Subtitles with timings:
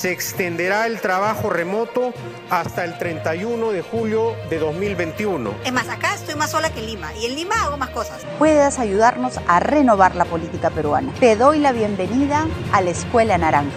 [0.00, 2.14] se extenderá el trabajo remoto
[2.48, 5.52] hasta el 31 de julio de 2021.
[5.62, 8.24] Es más, acá estoy más sola que en Lima y en Lima hago más cosas.
[8.38, 11.12] Puedes ayudarnos a renovar la política peruana.
[11.20, 13.76] Te doy la bienvenida a la Escuela Naranja.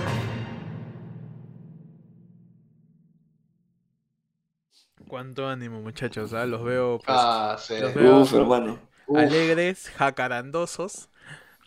[5.07, 6.33] Cuánto ánimo, muchachos.
[6.33, 6.45] ¿ah?
[6.45, 7.75] Los veo, pues, Ah, sí.
[7.79, 8.79] los veo Uf, hermano.
[9.07, 9.17] Uf.
[9.19, 11.09] alegres, jacarandosos,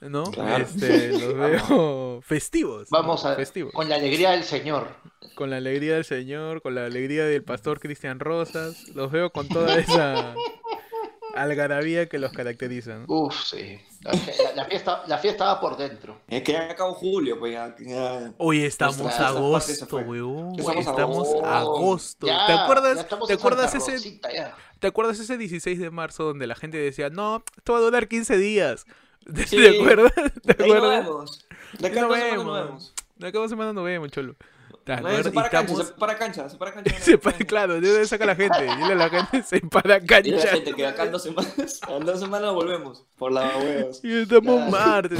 [0.08, 0.30] ¿no?
[0.30, 0.64] Claro.
[0.64, 2.88] Este, los veo festivos.
[2.90, 2.98] ¿no?
[2.98, 3.72] Vamos a Festivos.
[3.72, 4.88] con la alegría del Señor.
[5.34, 8.88] Con la alegría del Señor, con la alegría del pastor Cristian Rosas.
[8.94, 10.34] Los veo con toda esa
[11.34, 12.96] algarabía que los caracteriza.
[12.98, 13.04] ¿no?
[13.08, 13.78] Uf, sí.
[14.02, 16.20] La, la- la fiesta, la fiesta va por dentro.
[16.28, 17.74] Es que ya acabó julio, pues ya.
[17.78, 20.54] ya- Hoy estamos Nuestra- agosto, weón.
[20.58, 22.26] Estamos Estamos agosto.
[22.26, 23.06] ya, ¿Te acuerdas?
[23.26, 24.56] ¿Te acuerdas ese Rosita, ya.
[24.78, 28.08] ¿Te acuerdas ese 16 de marzo donde la gente decía, "No, esto va a durar
[28.08, 28.86] 15 días"?
[29.34, 29.56] ¿Te, Sí.
[29.56, 30.12] ¿te acuerdas?
[30.42, 31.04] ¿Te De ahí nos acuerdas?
[31.04, 31.46] vemos.
[31.78, 32.44] De acá No vemos.
[32.46, 32.94] nos vemos.
[33.16, 34.34] De acá dos semanas no vemos, cholo.
[34.84, 35.22] ¿Te No, acuerdas?
[35.24, 36.94] se Y para cancha, estamos- se para cancha, se para cancha.
[37.00, 38.62] Se para- claro, de dónde saca la gente.
[38.62, 40.48] Dile a la gente, se para Dile a la cancha.
[40.54, 43.04] gente que acá en dos semanas, en dos semanas volvemos.
[43.18, 44.00] Por la huevos.
[44.04, 44.70] Y estamos Claro.
[44.70, 45.18] martes.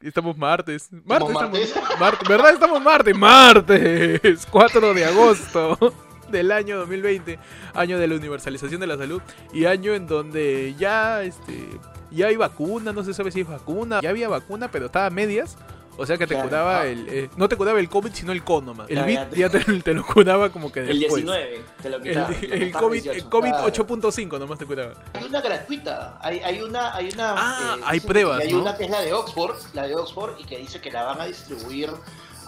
[0.00, 0.88] Estamos martes.
[1.04, 2.00] Martes, Estamos estamos.
[2.00, 2.52] Martes, ¿verdad?
[2.54, 3.16] Estamos martes.
[3.18, 4.46] Martes.
[4.50, 5.92] 4 de agosto
[6.30, 7.38] del año 2020.
[7.74, 9.20] Año de la universalización de la salud.
[9.52, 11.66] Y año en donde ya, este.
[12.10, 14.00] Ya hay vacuna, no se sabe si hay vacuna.
[14.02, 15.56] Ya había vacuna, pero estaba a medias.
[15.96, 16.48] O sea que te Claro.
[16.48, 16.86] curaba Ah.
[16.86, 17.06] el.
[17.10, 18.88] eh, no te curaba el COVID, sino el cono, más.
[18.88, 21.24] El Ya, bit ya te- ya te, te lo curaba como que El después.
[21.24, 22.28] 19, te lo El, quitaba.
[22.40, 24.94] el COVID, el COVID 8.5 nomás te curaba.
[25.12, 26.18] Hay una gratuita.
[26.22, 27.34] Hay, hay una, hay una.
[27.36, 28.62] Ah, eh, hay pruebas, Hay ¿no?
[28.62, 31.20] una que es la de Oxford, la de Oxford, y que dice que la van
[31.20, 31.90] a distribuir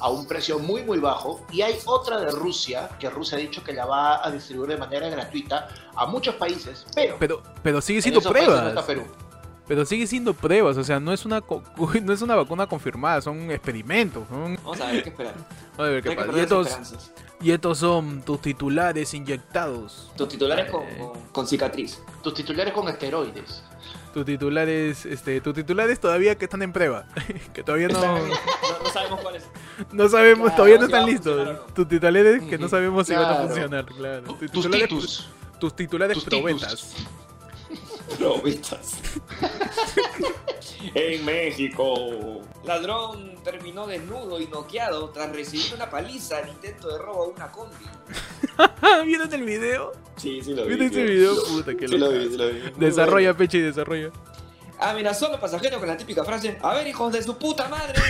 [0.01, 1.45] a un precio muy muy bajo.
[1.53, 4.77] Y hay otra de Rusia, que Rusia ha dicho que la va a distribuir de
[4.79, 8.63] manera gratuita a muchos países, pero, Pero, pero sigue en siendo pruebas.
[8.63, 9.05] no está Perú.
[9.69, 11.63] Pero sigue siendo pruebas, o sea, no es una co-
[12.03, 14.27] no es una vacuna confirmada, son experimentos.
[14.29, 15.35] son- Vamos a ver qué esperar.
[15.79, 16.31] A ver qué pasa.
[16.37, 17.13] Y estos, esperanzas.
[17.41, 20.13] y estos son tus titulares inyectados.
[20.17, 20.97] Tus titulares con, Eh.
[20.99, 22.03] con, con cicatriz.
[22.23, 23.63] Tus titulares con esteroides.
[24.13, 27.07] Tus titulares, este, tus titulares todavía que están en prueba.
[27.55, 29.45] que todavía no, no, no sabemos cuál es.
[29.93, 31.59] no sabemos, Claro, todavía no están listos.
[31.75, 34.23] Tus titulares que no sabemos si van a funcionar, claro.
[34.25, 35.29] Tus Tus titulares, titus.
[35.59, 36.95] tus titulares tus titus.
[38.19, 38.95] Provistas.
[40.95, 42.41] en México.
[42.65, 47.51] Ladrón terminó desnudo y noqueado tras recibir una paliza en intento de robo a una
[47.51, 47.85] combi.
[49.05, 49.93] ¿Vieron el video?
[50.17, 50.69] Sí, sí lo vi.
[50.77, 51.35] ¿Vieron ese video?
[51.45, 52.61] Puta, qué Sí lo vi, sí lo vi.
[52.77, 53.39] Desarrolla, bueno.
[53.39, 54.11] Peche, desarrolla.
[54.79, 57.95] Amenazó a los pasajeros con la típica frase: A ver, hijos de su puta madre,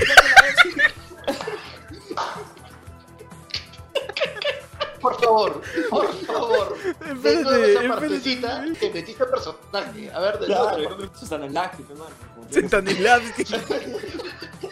[5.03, 6.77] Por favor, por favor.
[7.07, 10.11] Espérate, esa partecita te metiste personaje.
[10.13, 10.97] A ver, de Claro, nuevo.
[11.19, 12.11] Susana Lácteos, hermano.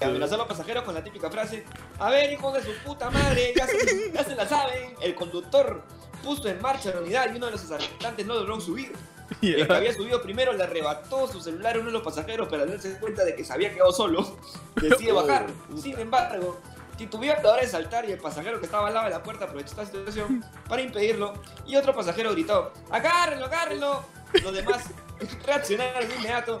[0.00, 1.64] Amenazó a los pasajeros con la típica frase:
[1.98, 4.94] A ver, hijos de su puta madre, ya se, ya se la saben.
[5.00, 5.82] El conductor
[6.24, 8.92] puso en marcha la unidad y uno de los asaltantes no logró subir.
[9.42, 12.64] El que había subido primero le arrebató su celular a uno de los pasajeros, pero
[12.64, 14.36] al darse cuenta de que se había quedado solo,
[14.76, 15.46] decide bajar.
[15.80, 16.60] Sin embargo,
[17.02, 19.22] titubeó a la hora de saltar y el pasajero que estaba al lado de la
[19.22, 21.34] puerta aprovechó esta situación para impedirlo.
[21.66, 24.04] Y otro pasajero gritó: ¡Agárrenlo, agárrenlo!
[24.42, 24.84] Los demás
[25.46, 26.60] reaccionaron de inmediato.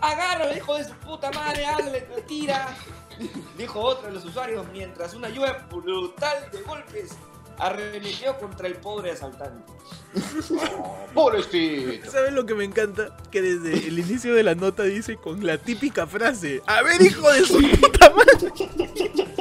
[0.00, 1.66] ¡Agárralo, hijo de su puta madre!
[1.66, 2.68] ¡Hazle, tira!
[3.58, 7.16] Dijo otro de los usuarios mientras una lluvia brutal de golpes
[7.58, 9.70] arremetió contra el pobre asaltante.
[11.12, 12.10] Pobrecito.
[12.10, 13.14] ¿Sabes lo que me encanta?
[13.30, 17.30] Que desde el inicio de la nota dice con la típica frase, a ver hijo
[17.30, 19.36] de su puta madre.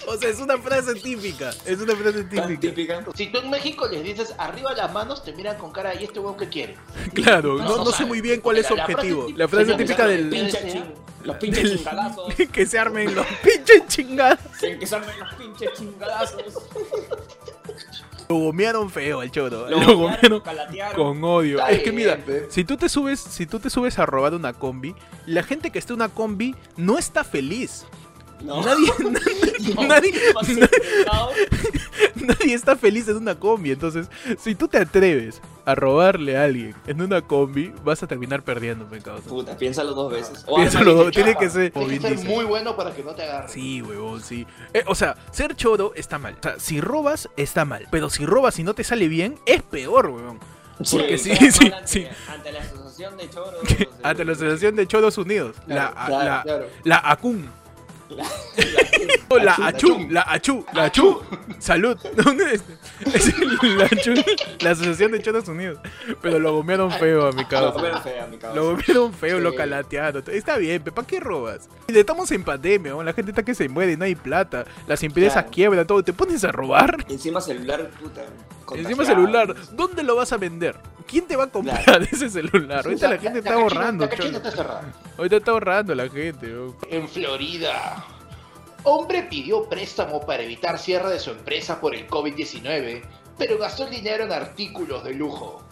[0.06, 2.60] O sea, es una frase típica, es una frase típica.
[2.60, 3.04] típica.
[3.14, 6.18] Si tú en México les dices arriba las manos, te miran con cara, ¿y este
[6.20, 6.76] huevo qué quiere?
[7.14, 9.26] Claro, No, no, no no sé muy bien cuál es su La- la frase objetivo.
[9.26, 10.28] típica- La frase típica del...
[10.30, 10.94] Pinche del- ching-
[11.24, 12.34] los pinches del- chingadazos.
[12.52, 14.38] que se armen los pinches chingados.
[14.60, 16.42] Sí, que se armen los pinches chingadazos.
[18.28, 19.68] Lo gomearon feo al choro.
[19.68, 20.42] Lo Lo, gomearon,
[20.94, 21.58] con odio.
[21.58, 22.46] Está Es que mira, bien, pe.
[22.50, 24.94] si tú te subes, si tú te subes a robar una combi,
[25.26, 27.84] la gente que está en una combi no está feliz.
[28.42, 28.62] No.
[28.64, 28.88] Nadie,
[29.74, 30.12] No, nadie,
[30.46, 31.30] pesado.
[32.16, 33.70] nadie está feliz en una combi.
[33.72, 34.08] Entonces,
[34.38, 38.86] si tú te atreves a robarle a alguien en una combi, vas a terminar perdiendo,
[38.86, 39.26] me causa.
[39.28, 40.44] Puta, piénsalo dos veces.
[40.46, 41.72] O Piénsalo dos- tiene que ser.
[41.72, 42.28] bien que ser dice.
[42.28, 43.48] muy bueno para que no te agarren.
[43.48, 44.46] Sí, huevón, sí.
[44.74, 46.34] Eh, o sea, ser choro está mal.
[46.38, 47.86] O sea, si robas, está mal.
[47.90, 50.38] Pero si robas y no te sale bien, es peor, huevón.
[50.90, 52.06] Porque sí, sí, ante, sí.
[52.28, 53.60] Ante la asociación de choros.
[54.02, 55.56] Ante la Asociación de Choros Unidos.
[55.66, 56.66] La, Claro, la, claro.
[56.82, 57.48] la ACUN.
[59.28, 61.20] Oh, la Achú, la achú, la achú.
[61.58, 61.96] Salud.
[62.24, 62.62] ¿Dónde es?
[63.12, 64.14] Es el- la achú,
[64.60, 65.78] la Asociación de Estados Unidos.
[66.22, 67.80] Pero lo gomearon feo a mi Lo causa.
[68.30, 68.38] mi.
[68.54, 69.56] Lo gomearon feo, lo Sí.
[69.56, 70.24] calatearon.
[70.28, 71.68] Está bien, ¿para qué robas?
[71.88, 73.02] Estamos en pandemia, ¿no?
[73.02, 74.64] la gente está que se muere, no hay plata.
[74.86, 75.50] Las empresas Claro.
[75.50, 76.02] quiebran, todo.
[76.02, 77.04] ¿Te pones a robar?
[77.08, 78.22] Encima celular, puta.
[78.74, 80.76] Encima celular, ¿dónde lo vas a vender?
[81.06, 82.04] ¿Quién te va a comprar Claro.
[82.10, 82.82] ese celular?
[82.84, 84.92] Ahorita la gente está ahorrando, La está cerrada.
[85.16, 86.52] Ahorita está ahorrando la gente.
[86.90, 88.04] En Florida,
[88.82, 93.02] hombre pidió préstamo para evitar cierre de su empresa por el COVID-19,
[93.38, 95.62] pero gastó el dinero en artículos de lujo.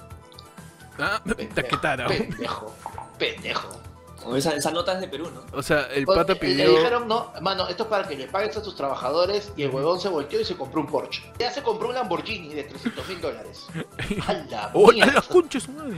[0.98, 1.20] Ah,
[1.54, 2.06] taquetara.
[2.06, 2.72] Pendejo,
[3.18, 3.81] pendejo.
[4.24, 5.42] O Esa, esa nota es de Perú, ¿no?
[5.56, 6.70] O sea, el Pues, pata Le pidió.
[6.70, 10.00] dijeron, no, mano, esto es para que le pagues a tus trabajadores y el huevón
[10.00, 11.22] se volteó y se compró un Porsche.
[11.38, 13.66] Ya se compró un Lamborghini de 300 mil dólares.
[14.26, 15.12] A la ¡Oh, a mierda.
[15.14, 15.96] las conchas, madre!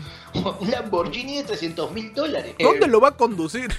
[0.60, 2.54] Un Lamborghini de 300 mil dólares.
[2.58, 3.72] ¿Dónde Eh, lo va a conducir?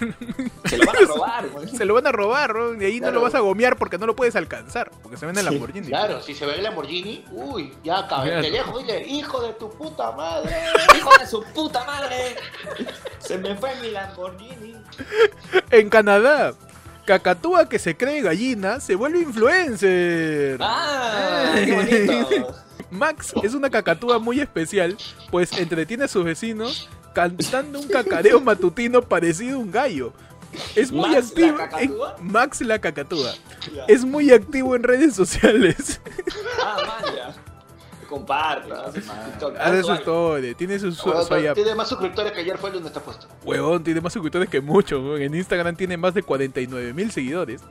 [0.66, 1.68] Se lo van a robar, güey.
[1.70, 2.82] Se lo van a robar, ¿no?
[2.82, 4.92] Y ahí no lo vas a gomear porque no lo puedes alcanzar.
[5.02, 5.88] Porque se vende el Sí, Lamborghini.
[5.88, 8.42] Claro, si se ve el Lamborghini, uy, ya cabe Claro.
[8.44, 10.56] de lejos, dile, hijo de tu puta madre.
[10.98, 12.36] ¡Hijo de su puta madre!
[13.20, 14.35] Se me fue mi Lamborghini.
[15.72, 16.54] En Canadá,
[17.06, 20.58] Cacatúa que se cree gallina se vuelve influencer.
[20.62, 21.54] ¡Ah!
[21.54, 22.56] ¡Qué bonito!
[22.90, 24.98] Max es una cacatúa muy especial,
[25.30, 30.14] pues entretiene a sus vecinos cantando un cacareo matutino parecido a un gallo.
[30.76, 31.58] Es muy ¿Max la activo.
[31.58, 32.16] cacatúa?
[32.20, 33.34] en- Max la cacatúa.
[33.88, 36.00] Es muy activo en redes sociales.
[36.64, 37.36] Ah, man.
[38.08, 39.56] Comparte, hace su TikTok.
[39.60, 41.56] Hace historia, tiene su su- Huevón, swipe up.
[41.56, 43.28] Tiene más suscriptores que ayer fue el donde está puesto.
[43.44, 45.00] Huevón, tiene más suscriptores que mucho.
[45.02, 45.22] huevón.
[45.22, 47.62] En Instagram tiene más de 49 mil seguidores.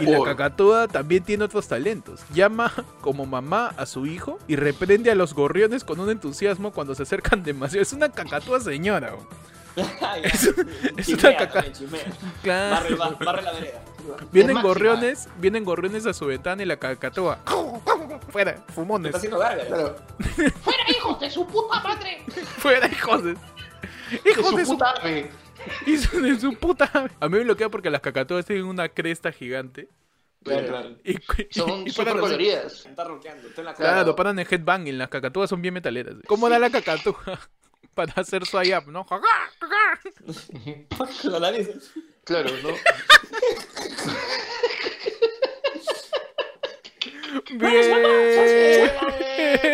[0.00, 2.20] Y la cacatúa también tiene otros talentos.
[2.34, 6.94] Llama como mamá a su hijo y reprende a los gorriones con un entusiasmo cuando
[6.94, 7.82] se acercan demasiado.
[7.82, 9.14] Es una cacatúa señora.
[10.24, 10.52] Es-
[10.96, 12.00] es Chimea una caca- también, chimea.
[12.42, 12.74] Claro.
[12.76, 13.80] Barre, ba- barre la vereda.
[14.32, 14.62] Vienen máxima.
[14.74, 17.38] gorriones, vienen gorriones a su ventana y la cacatúa.
[18.30, 19.14] Fuera, fumones.
[19.14, 19.38] Está haciendo.
[19.38, 19.96] Claro.
[20.62, 22.22] ¡Fuera, hijos de su puta madre!
[22.58, 23.34] Fuera, hijos de.
[23.34, 25.30] De Hijos su de su, puta ave.
[25.86, 26.90] hijos de su puta.
[27.20, 29.88] A mí me bloquea porque las cacatúas tienen una cresta gigante.
[30.44, 30.90] Claro, claro.
[31.04, 31.14] Y,
[31.50, 32.04] Son y así.
[32.04, 32.86] coloridas.
[32.86, 33.48] Está rockeando.
[33.48, 34.16] Está en la Claro, Claro.
[34.16, 34.96] paran en headbanging.
[34.96, 36.14] Las cacatúas son bien metaleras.
[36.26, 37.38] ¿Cómo da la cacatúa?
[37.94, 39.04] Para hacer swipe up, ¿no?
[41.24, 41.68] La nariz.
[42.28, 42.68] Claro, ¿no?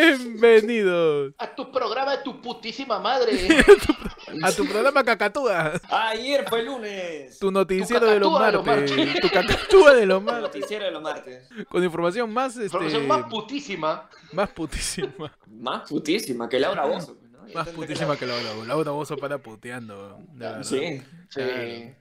[0.05, 3.33] Bienvenidos A tu programa de tu putísima madre.
[4.43, 5.81] a tu programa Cacatúa.
[5.89, 7.39] Ayer fue lunes.
[7.41, 9.21] Tu noticiero de los cacatúa de los martes.
[9.21, 10.43] Tu cacatúa de los El martes.
[10.43, 11.49] noticiero de los martes.
[11.69, 14.09] Con información más, este, Información más putísima.
[14.33, 15.37] más putísima.
[15.49, 17.17] Más putísima que Laura Bozo.
[17.53, 18.67] Más putísima que Laura Bozo.
[18.67, 20.21] Laura Bozo para puteando.
[20.63, 21.03] Sí.
[21.31, 21.95] Sí.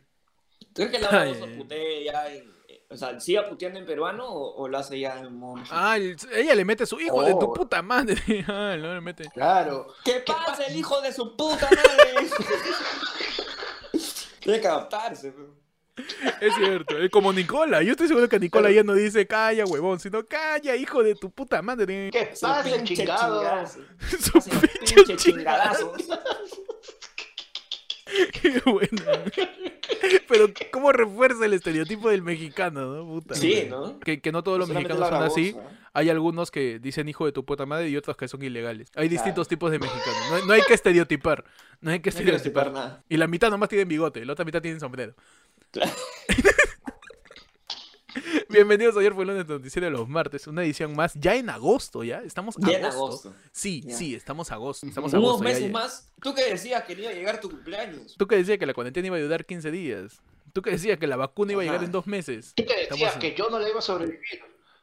[0.74, 1.58] ¿Tú crees que Bozo ay.
[1.58, 2.52] putee ya en.
[2.68, 5.81] eh, O sea, ¿siga puteando en peruano o, o lo hace ya en mexicano?
[5.81, 7.54] Ah, el- ella le mete su hijo de tu Oh.
[7.54, 8.16] puta madre.
[8.48, 9.30] Ah, no le mete.
[9.34, 9.88] Claro.
[10.04, 12.30] ¿Qué pasa el hijo de su puta madre?
[14.40, 15.31] Tiene que adaptarse.
[15.31, 15.48] pues.
[16.42, 16.98] Es cierto.
[16.98, 17.81] Es como Nicola.
[17.84, 21.30] Yo estoy seguro que Nicola ya no dice calla, huevón, sino calla, hijo de tu
[21.31, 22.10] puta madre.
[22.12, 23.44] ¿Qué pasa, chingado?
[24.19, 24.31] Su
[24.96, 25.94] pinche chingadazo.
[28.42, 29.24] Qué buena.
[30.27, 33.06] Pero, ¿cómo refuerza el estereotipo del mexicano, no?
[33.06, 33.36] Puta.
[33.36, 34.00] Sí, ¿no?
[34.00, 35.56] Que, que no todos los Solamente mexicanos son así.
[35.94, 38.89] Hay algunos que dicen hijo de tu puta madre y otros que son ilegales.
[38.95, 40.18] Hay distintos tipos de mexicanos.
[40.30, 41.44] No, hay- no hay que estereotipar.
[41.81, 42.68] No hay que No estereotipar.
[42.68, 43.04] estereotipar nada.
[43.10, 45.13] Y la mitad nomás tienen bigote, la otra mitad tienen sombrero.
[45.71, 45.92] Claro.
[48.50, 52.04] Bienvenidos ayer fue el lunes noticiero de los martes, una edición más, ya en agosto,
[52.04, 52.21] ¿ya?
[52.21, 53.30] Estamos Ya en agosto.
[53.30, 53.33] agosto.
[53.52, 53.95] Sí, Ya.
[53.97, 54.85] sí, estamos agosto.
[54.85, 55.44] Estamos Unos agosto.
[55.44, 55.69] meses ya.
[55.71, 56.09] más.
[56.21, 58.16] ¿Tú que decías que no iba a llegar tu cumpleaños?
[58.18, 60.21] Tú que decías que la cuarentena iba a durar 15 días.
[60.54, 61.85] Tú que decías que la vacuna iba a llegar Ajá.
[61.85, 62.54] en dos meses.
[62.56, 64.19] Tú que decías Estamos que yo no le iba a sobrevivir.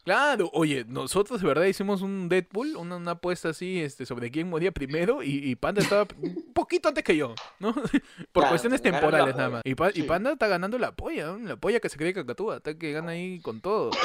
[0.04, 4.48] Claro, oye, nosotros de verdad hicimos un Deadpool, una, una apuesta así este, sobre quién
[4.48, 7.72] moría primero y, y Panda estaba un poquito antes que yo, ¿no?
[7.74, 7.92] Por
[8.32, 9.62] Claro, cuestiones temporales nada más.
[9.64, 10.02] Y, Pa- y Sí.
[10.04, 11.38] Panda está ganando la polla, ¿no?
[11.38, 13.90] la polla que se cree cacatúa, está que gana ahí con todo.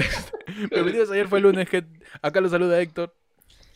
[0.70, 1.84] Bienvenidos, ayer fue el lunes, que
[2.22, 3.14] acá los saluda Héctor.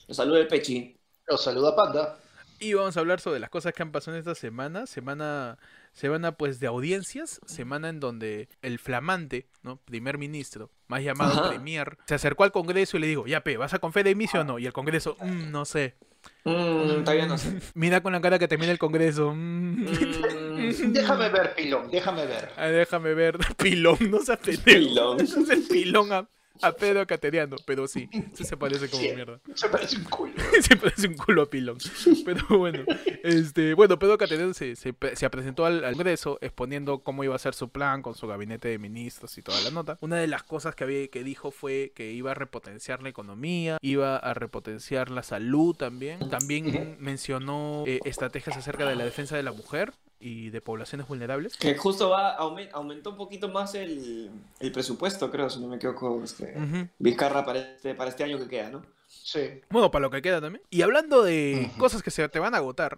[0.09, 0.97] Los saludo el Pechi.
[1.27, 2.19] Los saluda Panda.
[2.65, 4.87] Y vamos a hablar sobre las cosas que han pasado en esta semana.
[4.87, 5.59] Semana,
[5.93, 7.41] semana pues de audiencias.
[7.45, 9.77] Semana en donde el flamante, ¿no?
[9.85, 11.49] Primer ministro, más llamado Ajá.
[11.51, 14.27] premier, se acercó al Congreso y le dijo, ya pe, ¿vas a confiar en mí
[14.27, 14.59] sí o no?
[14.59, 15.97] Y el Congreso, "Mm, no sé.
[16.45, 17.59] Mmm, todavía no sé.
[17.75, 19.35] Mira con la cara que termina el Congreso.
[19.35, 19.85] "Mm".
[19.85, 22.49] Mm, Déjame ver, pilón, déjame ver.
[22.73, 23.39] Déjame ver.
[23.59, 24.65] Pilón, no seas pendejo.
[24.65, 25.17] Pilón.
[25.19, 26.13] No seas pilón.
[26.13, 26.29] ah.
[26.63, 29.41] A pedo cateriano, pero sí, sí se parece como mierda.
[29.55, 30.33] Se parece un culo.
[30.61, 31.79] se parece un culo a pilón.
[32.25, 32.85] Pero bueno,
[33.23, 37.39] este, bueno, Pedro Cateriano se, se, se presentó al, al Congreso exponiendo cómo iba a
[37.39, 39.99] ser su plan con su gabinete de ministros y toda la nota.
[40.01, 43.79] Una de las cosas que, había, que dijo fue que iba a repotenciar la economía,
[43.81, 46.31] iba a repotenciar la salud también.
[46.31, 49.93] También mencionó eh, estrategias acerca de la defensa de la mujer
[50.27, 51.57] y de poblaciones vulnerables.
[51.59, 55.77] Que justo va, aumen- aumentó un poquito más el, el presupuesto, creo, si no me
[55.77, 56.55] equivoco, este.
[56.99, 58.83] Vizcarra para este, para este año que queda, ¿no?
[59.07, 59.61] Sí.
[59.71, 60.63] Bueno, para lo que queda también.
[60.71, 62.97] Y hablando de cosas que se te van a agotar,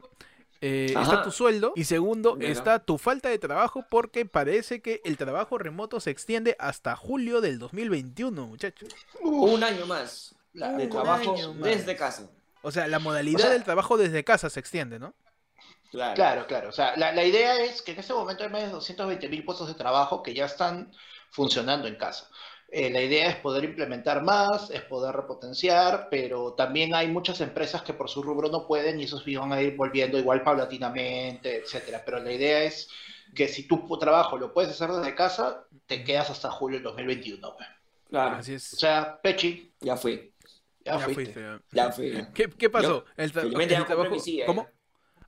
[0.60, 5.16] eh, está tu sueldo y segundo está tu falta de trabajo porque parece que el
[5.16, 8.88] trabajo remoto se extiende hasta julio del 2021, muchachos.
[9.20, 11.64] Un año más La- de Un trabajo año más.
[11.64, 12.30] desde casa.
[12.62, 15.12] O sea, la modalidad O sea- del trabajo desde casa se extiende, ¿no?
[15.90, 16.14] Claro.
[16.14, 16.68] Claro, claro.
[16.68, 19.44] O sea, la, la idea es que en este momento hay más de 220 mil
[19.44, 20.92] puestos de trabajo que ya están
[21.30, 22.28] funcionando en casa.
[22.68, 27.82] Eh, la idea es poder implementar más, es poder repotenciar, pero también hay muchas empresas
[27.82, 32.02] que por su rubro no pueden y esos van a ir volviendo igual paulatinamente, etcétera.
[32.04, 32.88] Pero la idea es
[33.34, 37.54] que si tu trabajo lo puedes hacer desde casa, te quedas hasta julio del 2021.
[37.56, 37.68] pues.
[38.08, 38.64] Claro, Así O es.
[38.64, 40.32] sea, Pechi, ya fui.
[40.84, 41.14] ya, Ya fuiste.
[41.14, 41.60] fuiste, ya.
[41.72, 42.26] Ya fui.
[42.34, 43.04] ¿Qué, qué pasó?
[43.16, 44.16] el, el compré trabajo...
[44.46, 44.68] ¿Cómo?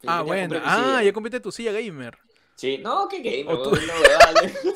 [0.07, 0.55] Ah, bueno.
[0.55, 1.02] compré Ah, silla.
[1.02, 2.19] ya compraste tu silla gamer.
[2.55, 3.93] Sí, no, qué game, O tú- no
[4.35, 4.49] vale.
[4.62, 4.69] Tu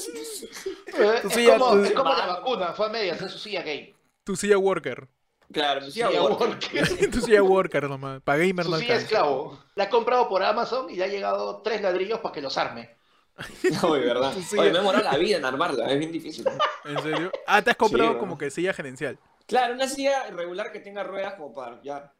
[1.28, 3.94] es, silla- como, tu- es como la vacuna, fue a medias en su silla gay.
[4.24, 5.08] Tu silla worker.
[5.52, 6.48] Claro, mi silla Silla worker.
[6.48, 7.10] worker.
[7.10, 8.22] tu silla worker nomás.
[8.22, 9.58] Para gamer no silla esclavo.
[9.74, 12.96] La ha comprado por Amazon y le ha llegado tres ladrillos para que los arme.
[13.82, 14.32] Oye, ¿verdad?
[14.34, 16.46] Tu silla- Oye, me he demorado la vida en armarla, es bien difícil.
[16.84, 17.30] ¿En serio?
[17.46, 18.38] Ah, te has comprado Sí, como ¿no?
[18.38, 19.18] que silla gerencial.
[19.46, 22.12] Claro, una silla regular que tenga ruedas como para ya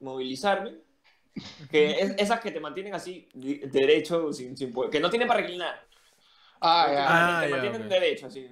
[0.00, 0.76] movilizarme.
[1.70, 5.40] Que es, esas que te mantienen así derecho, sin, sin poder- que no tienen para
[5.40, 5.84] reclinar.
[6.60, 7.06] Ah, ya.
[7.08, 7.88] Ah, te ya, mantienen ok.
[7.88, 8.48] derecho, así.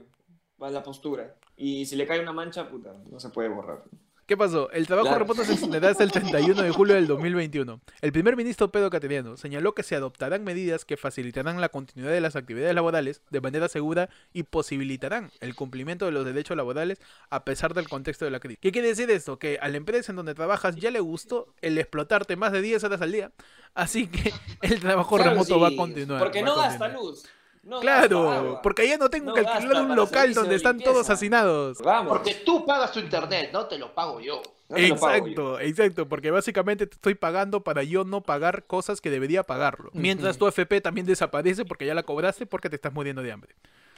[0.63, 1.35] Va la postura.
[1.57, 3.83] Y si le cae una mancha, puta, no se puede borrar.
[4.27, 4.69] ¿Qué pasó?
[4.73, 5.21] El trabajo Claro.
[5.21, 7.81] remoto se extenderá hasta el 31 de julio del 2021.
[8.01, 12.21] El primer ministro Pedro Cateriano señaló que se adoptarán medidas que facilitarán la continuidad de
[12.21, 16.99] las actividades laborales de manera segura y posibilitarán el cumplimiento de los derechos laborales
[17.31, 18.59] a pesar del contexto de la crisis.
[18.61, 19.39] ¿Qué quiere decir esto?
[19.39, 22.83] Que a la empresa en donde trabajas ya le gustó el explotarte más de 10
[22.83, 23.31] horas al día,
[23.75, 26.19] así que el trabajo Claro, remoto sí, va a continuar.
[26.19, 27.25] Porque no gasta luz.
[27.67, 31.11] No Claro, porque allá no tengo No que alquilar un local donde de están todos
[31.11, 31.79] hacinados.
[31.79, 32.13] Vamos.
[32.13, 34.41] Porque tú pagas tu internet, no te lo pago yo.
[34.69, 35.33] no te lo pago yo.
[35.33, 39.91] Exacto, exacto, porque básicamente te estoy pagando para yo no pagar cosas que debería pagarlo.
[39.95, 43.57] Mientras tu FP también desaparece porque ya la cobraste porque te estás muriendo de hambre.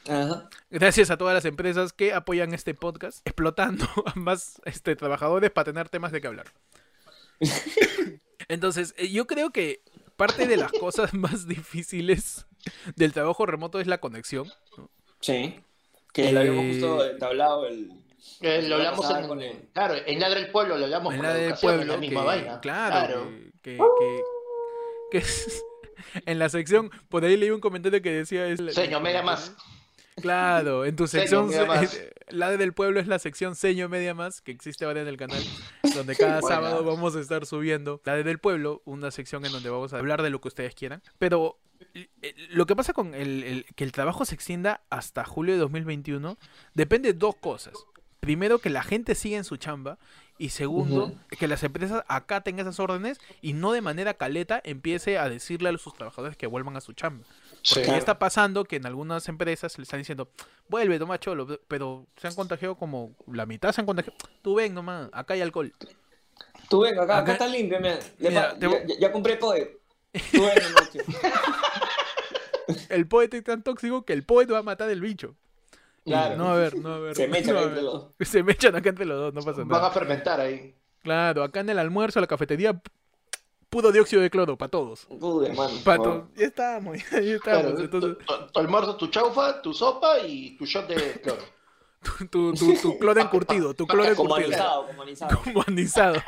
[0.08, 0.48] Ajá.
[0.70, 5.66] Gracias a todas las empresas que apoyan este podcast, explotando a más este, trabajadores para
[5.66, 6.46] tener temas de qué hablar.
[8.48, 9.82] Entonces, eh, yo creo que
[10.18, 12.46] parte de las cosas más difíciles
[12.96, 14.46] del trabajo remoto es la conexión.
[15.20, 15.58] Sí.
[16.12, 17.92] Que lo habíamos Eh, justo entablado el.
[18.40, 21.20] Eh, lo la hablamos en, con el- claro, en Ladra el Pueblo lo hablamos en
[21.20, 22.60] por la del pueblo, la misma que- vaina.
[22.60, 23.28] claro,
[23.62, 24.22] que, que, que-
[25.12, 25.64] que es-
[26.26, 28.46] en la sección, por ahí leí un comentario que decía...
[28.46, 29.54] Es Señor, media más.
[30.20, 31.94] Claro, en tu Seño sección, Más.
[31.94, 35.16] eh, la del pueblo es la sección Seño Media Más, que existe ahora en el
[35.16, 35.42] canal,
[35.94, 39.92] donde cada sábado vamos a estar subiendo la del pueblo, una sección en donde vamos
[39.92, 41.02] a hablar de lo que ustedes quieran.
[41.18, 41.58] Pero
[41.94, 42.08] eh,
[42.50, 46.36] lo que pasa con el, el- que el trabajo se extienda hasta julio de 2021
[46.74, 47.74] depende de dos cosas.
[48.20, 49.98] Primero, que la gente siga en su chamba.
[50.40, 55.28] Y segundo, que las empresas acaten esas órdenes y no de manera caleta empiece a
[55.28, 57.24] decirle a sus trabajadores que vuelvan a su chamba.
[57.68, 57.90] Porque Sí.
[57.90, 60.30] ya está pasando que en algunas empresas le están diciendo,
[60.68, 64.16] vuelve, toma cholo, pero se han contagiado como la mitad se han contagiado.
[64.42, 65.72] Tú ven nomás, acá hay alcohol.
[66.68, 67.98] Tú ven, acá, Acá- acá está limpio, mira.
[68.18, 69.80] Le Mira, te ya, ya- compré poe.
[70.32, 70.54] Tú ven.
[72.90, 75.36] El poeta es tan tóxico que el poeta va a matar el bicho.
[76.04, 76.36] Claro.
[76.36, 77.16] No, a ver, no, a ver.
[77.16, 78.12] Se me echan no, entre los dos.
[78.28, 79.90] Se me echan acá entre los dos, no pasa Van a nada.
[79.90, 80.74] fermentar ahí.
[81.02, 82.80] Claro, acá en el almuerzo, la cafetería,
[83.68, 85.06] p- puro dióxido de cloro, para todos.
[85.08, 85.72] Uy, hermano.
[85.84, 86.24] Para todos.
[86.36, 90.86] Ya estamos, ya entonces, tu, tu- tu almuerzo, tu chaufa, tu sopa y tu shot
[90.88, 91.42] de cloro.
[92.30, 94.56] tu, tu, tu cloro encurtido, tu cloro Como encurtido.
[94.56, 95.40] anisado, como anisado.
[95.44, 96.22] Como anisado.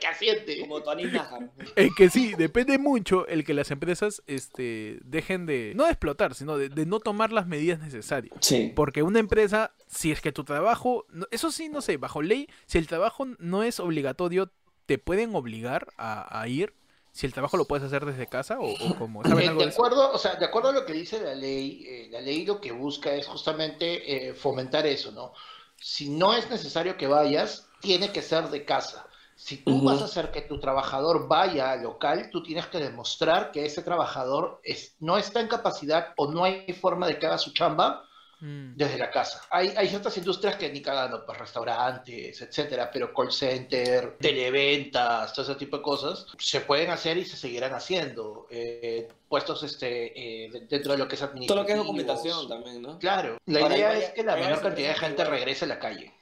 [0.00, 0.60] ¿Qué asiente?
[0.60, 1.50] Como tu anís nájar.
[1.74, 6.34] Es que sí, depende mucho el que las empresas este, dejen de, no de explotar,
[6.34, 8.34] sino de, de no tomar las medidas necesarias.
[8.40, 8.72] Sí.
[8.74, 12.78] Porque una empresa, si es que tu trabajo, eso sí, no sé, bajo ley, si
[12.78, 14.50] el trabajo no es obligatorio,
[14.88, 16.72] ¿te pueden obligar a, a ir?
[17.12, 19.72] Si el trabajo lo puedes hacer desde casa o, o como, ¿saben algo de de
[19.72, 22.58] acuerdo, o sea, de acuerdo a lo que dice la ley, eh, la ley lo
[22.58, 25.34] que busca es justamente eh, fomentar eso, ¿no?
[25.76, 29.06] Si no es necesario que vayas, tiene que ser de casa.
[29.36, 33.52] Si tú vas a hacer que tu trabajador vaya al local, tú tienes que demostrar
[33.52, 37.38] que ese trabajador es, no está en capacidad o no hay forma de que haga
[37.38, 38.07] su chamba
[38.40, 38.76] Mm.
[38.76, 39.42] desde la casa.
[39.50, 45.44] Hay, hay ciertas industrias que ni cagando, pues restaurantes, etcétera, pero call center, televentas, todo
[45.44, 48.46] ese tipo de cosas, se pueden hacer y se seguirán haciendo.
[48.50, 51.60] Eh, puestos este, eh, de- dentro de lo que es Todo administrativo.
[51.62, 52.98] lo que es documentación también, ¿no?
[52.98, 55.78] Claro, la Ahora, idea es que la menor cantidad de gente igual- regrese a la
[55.78, 56.12] calle.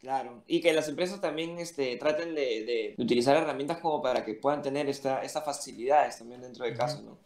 [0.00, 4.34] Claro, y que las empresas también este, traten de, de utilizar herramientas como para que
[4.34, 7.18] puedan tener esta, estas facilidades también dentro de casa, ¿no?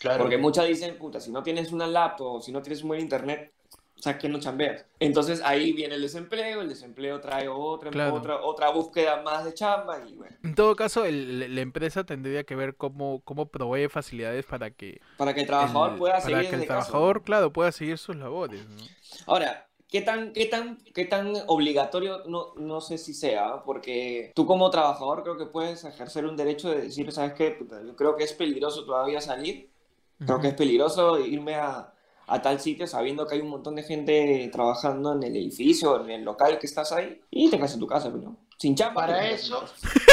[0.00, 0.22] Claro.
[0.24, 3.52] Porque muchas dicen, puta, si no tienes una laptop, si no tienes un buen internet,
[4.02, 4.84] o sea, que no chambeas.
[4.98, 8.14] Entonces ahí viene el desempleo, el desempleo trae otra, Claro.
[8.14, 12.42] otra, otra búsqueda más de chamba y bueno, En todo caso, el- la empresa tendría
[12.42, 16.24] que ver cómo, cómo provee facilidades para que para que el trabajador el- pueda para
[16.26, 18.68] seguir que el trabajador, claro, pueda seguir sus labores.
[18.68, 18.76] ¿no?
[19.26, 22.24] Ahora, ¿qué tan, qué tan, qué tan obligatorio?
[22.26, 26.70] No, no sé si sea, porque tú como trabajador creo que puedes ejercer un derecho
[26.70, 27.52] de decir, ¿sabes qué?
[27.52, 29.70] Puta, yo creo que es peligroso todavía salir,
[30.18, 31.91] creo que es peligroso irme a,
[32.26, 36.10] a tal sitio sabiendo que hay un montón de gente trabajando en el edificio, en
[36.10, 39.06] el local que estás ahí, y te quedas en tu casa, pero sin chamba.
[39.06, 39.64] te Para eso,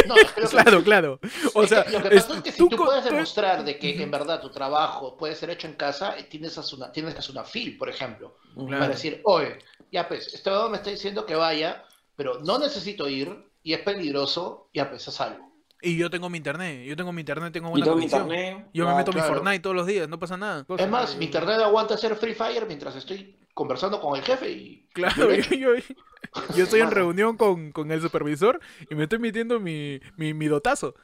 [0.07, 1.19] no, que Claro, claro.
[1.53, 3.63] O es que sea, lo que pasa es- es que si tú puedes tú- demostrar
[3.63, 6.75] de que en verdad tu trabajo puede ser hecho en casa, eh, tienes que hacer
[6.79, 8.69] una, tienes que hacer una FIL, por ejemplo, Claro.
[8.69, 9.59] para decir, oye,
[9.91, 11.83] ya pues, este me está diciendo que vaya,
[12.15, 15.48] pero no necesito ir y es peligroso, ya pues, haz algo.
[15.81, 18.29] Y yo tengo mi internet, yo tengo mi internet, tengo buena tengo mi conexión.
[18.29, 18.69] internet.
[18.73, 18.97] Yo me claro.
[18.97, 19.21] meto mi.
[19.21, 20.65] Fortnite todos los días, no pasa nada.
[20.77, 24.87] Es más, mi internet aguanta hacer Free Fire mientras estoy conversando con el jefe y...
[24.93, 25.69] Claro, yo, yo,
[26.55, 28.59] yo estoy en reunión con, con el supervisor
[28.89, 30.95] y me estoy metiendo mi, mi, mi dotazo.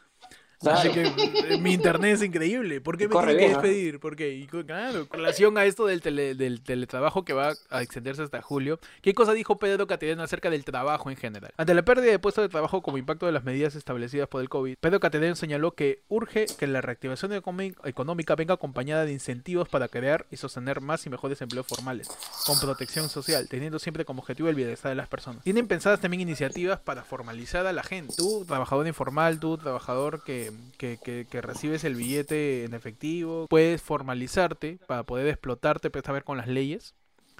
[0.59, 0.79] Claro.
[0.79, 2.81] Así que eh, mi internet es increíble.
[2.81, 3.99] ¿Por qué me tienen que despedir?
[3.99, 4.33] ¿Por qué?
[4.33, 8.79] Y, claro, relación a esto del, tele- del teletrabajo que va a extenderse hasta julio,
[9.01, 11.51] ¿qué cosa dijo Pedro Caterino acerca del trabajo en general?
[11.57, 14.49] Ante la pérdida de puestos de trabajo como impacto de las medidas establecidas por el
[14.49, 19.87] COVID, Pedro Caterino señaló que urge que la reactivación económica venga acompañada de incentivos para
[19.87, 22.07] crear y sostener más y mejores empleos formales,
[22.45, 25.43] con protección social, teniendo siempre como objetivo el bienestar de las personas.
[25.43, 28.13] Tienen pensadas también iniciativas para formalizar a la gente.
[28.17, 33.81] Tú, trabajador informal, tú, trabajador que, que, que- que recibes el billete en efectivo, puedes
[33.81, 36.93] formalizarte para poder explotarte, pero esta vez con las leyes,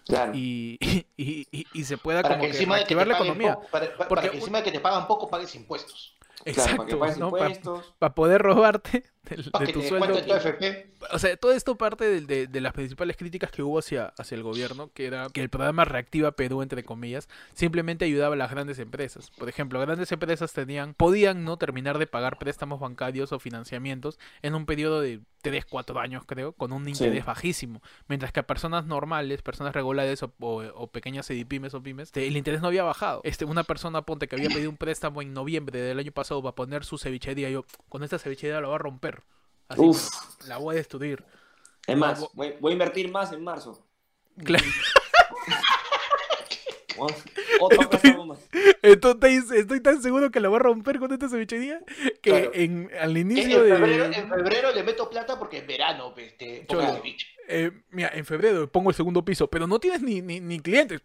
[0.06, 0.32] Claro.
[0.36, 0.78] y,
[1.18, 3.56] y, y- y se pueda Para como que encima de que la economía.
[3.56, 6.16] poco, para, para- Porque para que encima de que te pagan poco, pagues impuestos.
[6.44, 7.32] Claro, para que Exacto, pagues ¿no?
[7.32, 7.96] Para impuestos.
[8.14, 10.08] poder robarte del- de tu sueldo.
[11.12, 14.36] O sea, todo esto parte de, de- de las principales críticas que hubo hacia, hacia
[14.36, 18.52] el gobierno, que era que el programa Reactiva Perú, entre comillas, simplemente ayudaba a las
[18.52, 19.32] grandes empresas.
[19.32, 24.56] Por ejemplo, grandes empresas tenían, podían no terminar de pagar préstamos bancarios o financiamientos en
[24.56, 27.82] un periodo de 3, 4 años, creo, con un interés bajísimo.
[28.08, 32.36] Mientras que a personas normales, personas regulares o, o- o pequeñas pymes o pymes, el
[32.36, 33.22] interés no había bajado.
[33.24, 36.56] Este, una persona, ponte, que había pedido un préstamo en noviembre del año pasado para
[36.56, 39.15] poner su cevichería, yo, con esta cevichería la voy a romper.
[39.68, 40.10] Así, Uf.
[40.48, 41.24] la voy a destruir.
[41.88, 43.86] Es más, voy, voy a invertir más en marzo.
[44.44, 44.66] Claro.
[47.60, 48.40] Otro más.
[48.82, 51.80] Entonces estoy tan seguro que la voy a romper con esta cevichería
[52.22, 52.52] que Claro.
[52.54, 54.16] en, al En, inicio febrero, de...
[54.18, 56.94] en febrero le meto plata porque en verano pues, te pongo Cholo.
[56.96, 57.28] el ceviche.
[57.48, 61.02] eh, mira, en febrero pongo el segundo piso, pero no tienes ni, ni, ni clientes.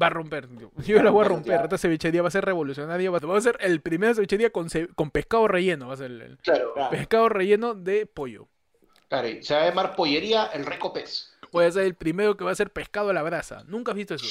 [0.00, 0.48] Va a romper.
[0.58, 1.44] Yo, yo la voy a romper.
[1.52, 1.64] Claro.
[1.64, 3.10] Esta cevichería va a ser revolucionaria.
[3.10, 5.88] Va va a ser el primer cevichería con, ce- con pescado relleno.
[5.88, 6.90] Va a ser el, Claro, Claro.
[6.90, 8.48] pescado relleno de pollo.
[9.08, 9.28] claro.
[9.28, 11.30] y Se va a llamar Pollería El Reco Pez.
[11.52, 13.62] Voy a ser el primero que va a ser pescado a la brasa.
[13.68, 14.26] Nunca has visto eso.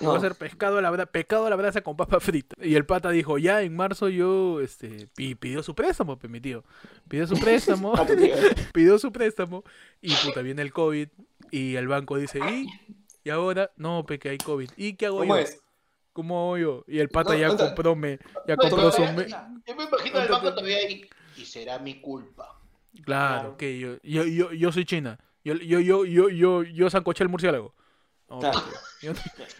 [0.00, 0.10] No.
[0.10, 2.56] Va a ser pescado a la brasa, pescado a la brasa con papa frita.
[2.60, 6.64] Y el pata dijo, ya en marzo yo, este, pi- pidió su préstamo, mi tío.
[7.08, 8.04] Pidió su préstamo, Ah,
[8.72, 9.62] pidió su préstamo,
[10.02, 11.08] y puta, viene el COVID,
[11.52, 12.66] y el banco dice, ¿y?
[13.24, 13.70] ¿Y ahora?
[13.76, 14.70] No, pe, que hay COVID.
[14.76, 15.42] ¿Y qué hago ¿Cómo yo?
[15.42, 15.60] es?
[16.12, 16.84] ¿Cómo hago yo?
[16.86, 19.00] Y el pata No, ya compró, me, ya No, compró su...
[19.02, 21.08] me- Yo me imagino al banco todavía ahí.
[21.36, 22.60] Y será mi culpa.
[23.02, 23.56] Claro, Claro.
[23.56, 25.18] que yo, yo, yo, yo soy China.
[25.42, 27.74] Yo, yo, yo, yo, yo, yo sancoché el murciélago.
[28.28, 28.60] No, Claro.
[28.60, 28.70] papi,
[29.02, 29.12] yo,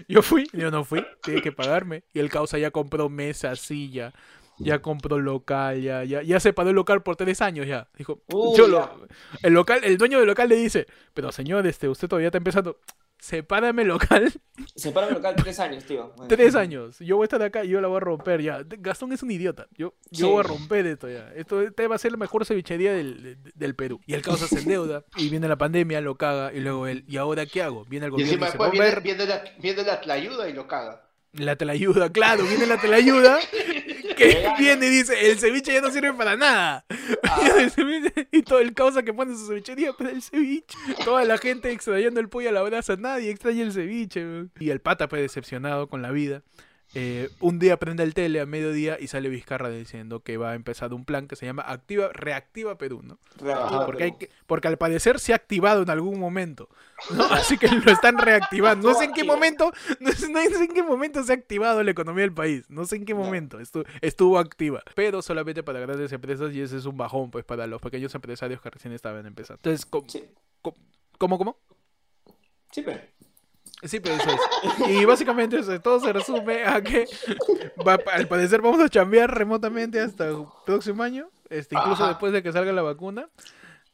[0.08, 2.04] yo fui, yo no fui, tiene que pagarme.
[2.12, 4.12] Y el causa ya compró mesa, silla,
[4.58, 7.88] ya compró local, ya, ya, ya se pagó el local por tres años ya.
[7.98, 8.70] Dijo, Uy, yo ya.
[8.70, 9.08] lo-
[9.42, 12.78] el local, el dueño del local le dice, pero señor, este, usted todavía está empezando.
[13.24, 14.30] Sepárame local
[14.76, 16.12] Separa el local tres años, tío.
[16.14, 16.28] Bueno.
[16.36, 16.98] tres años.
[16.98, 18.60] Yo voy a estar acá y yo la voy a romper ya.
[18.66, 19.66] Gastón es un idiota.
[19.78, 21.32] Yo, yo voy a romper esto ya.
[21.34, 23.98] Esto este va a ser la mejor cevichería del, de- del Perú.
[24.06, 27.16] Y el causa se endeuda y viene la pandemia, lo caga y luego él, ¿y
[27.16, 27.86] ahora qué hago?
[27.86, 30.52] Viene el gobierno y encima dice, "Va a después viene, la, viene la tlayuda y
[30.52, 31.08] lo caga.
[31.32, 33.38] la telayuda, claro, viene la telayuda
[34.14, 36.84] que viene y dice, el ceviche ya no sirve para nada.
[37.74, 40.76] Ceviche- y todo el causa que pone su cevichería, pero el ceviche.
[41.04, 44.24] Toda la gente extrañando el pollo a la brasa, nadie extraña el ceviche.
[44.58, 46.42] Y el pata pues decepcionado con la vida.
[46.94, 50.54] Eh, un día prende el tele a mediodía y sale Vizcarra diciendo que va a
[50.54, 53.18] empezar un plan que se llama Activa, Reactiva Perú, ¿no?
[53.38, 54.18] Reactiva, Porque, hay Perú.
[54.20, 56.68] que- porque al parecer se ha activado en algún momento,
[57.16, 57.24] ¿no?
[57.30, 58.88] Así que lo están reactivando.
[58.88, 61.82] No sé en qué momento, no sé, no sé en qué momento se ha activado
[61.82, 62.64] la economía del país.
[62.70, 64.82] No sé en qué momento estu- estuvo activa.
[64.94, 68.60] Pero solamente para grandes empresas y ese es un bajón, pues, para los pequeños empresarios
[68.60, 69.58] que recién estaban empezando.
[69.58, 70.24] Entonces, ¿cómo, Sí,
[71.18, 71.38] cómo?
[71.38, 71.58] cómo?
[72.70, 73.00] sí, pero.
[73.84, 74.88] Sí, pero eso es.
[74.88, 77.06] Y básicamente eso, todo se resume a que
[77.86, 82.08] va- al parecer vamos a chambear remotamente hasta el próximo año, este, incluso Ajá.
[82.12, 83.28] después de que salga la vacuna.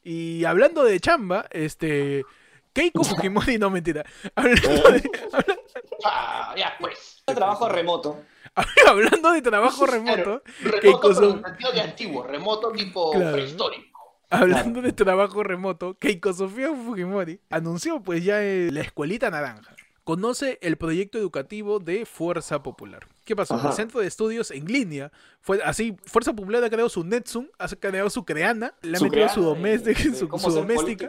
[0.03, 2.25] Y hablando de chamba, este
[2.73, 4.05] Keiko Fujimori, no mentira.
[4.35, 5.57] Hablando de, habla-
[6.05, 7.23] Ah, ya pues.
[7.27, 8.23] Trabajo remoto.
[8.89, 13.33] hablando de trabajo remoto, Remoto, Keiko pero en el sentido de antiguo, remoto tipo Claro.
[13.33, 14.01] prehistórico.
[14.31, 19.75] hablando de trabajo remoto, Keiko Sofía Fujimori anunció pues ya eh, la escuelita naranja.
[20.11, 23.07] Conoce el proyecto educativo de Fuerza Popular.
[23.25, 23.55] ¿Qué pasó?
[23.55, 23.69] Ajá.
[23.69, 25.97] El centro de estudios en línea fue así.
[26.05, 29.41] Fuerza Popular ha creado su Netsum, ha creado su Creana, le ha Su metido su
[29.45, 31.07] doméstica,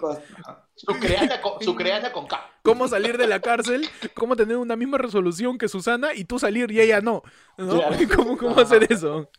[0.82, 0.94] su, su.
[0.94, 2.50] Su creana con, su creana con K.
[2.64, 6.72] cómo salir de la cárcel, cómo tener una misma resolución que Susana y tú salir
[6.72, 7.24] y ella no.
[7.58, 7.74] ¿no?
[7.78, 7.96] Claro.
[8.16, 9.30] ¿Cómo, cómo hacer eso?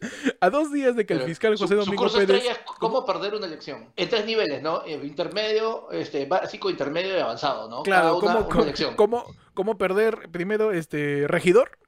[0.41, 2.73] A dos días de que el fiscal su- José su Domingo curso Pérez estrella es
[2.79, 3.89] cómo perder una elección.
[3.97, 4.83] En tres niveles, ¿no?
[4.87, 7.83] Eh, Intermedio, este, básico, intermedio y avanzado, ¿no?
[7.83, 9.25] Claro, Cada una, cómo, una cómo-
[9.55, 11.79] cómo perder primero este regidor,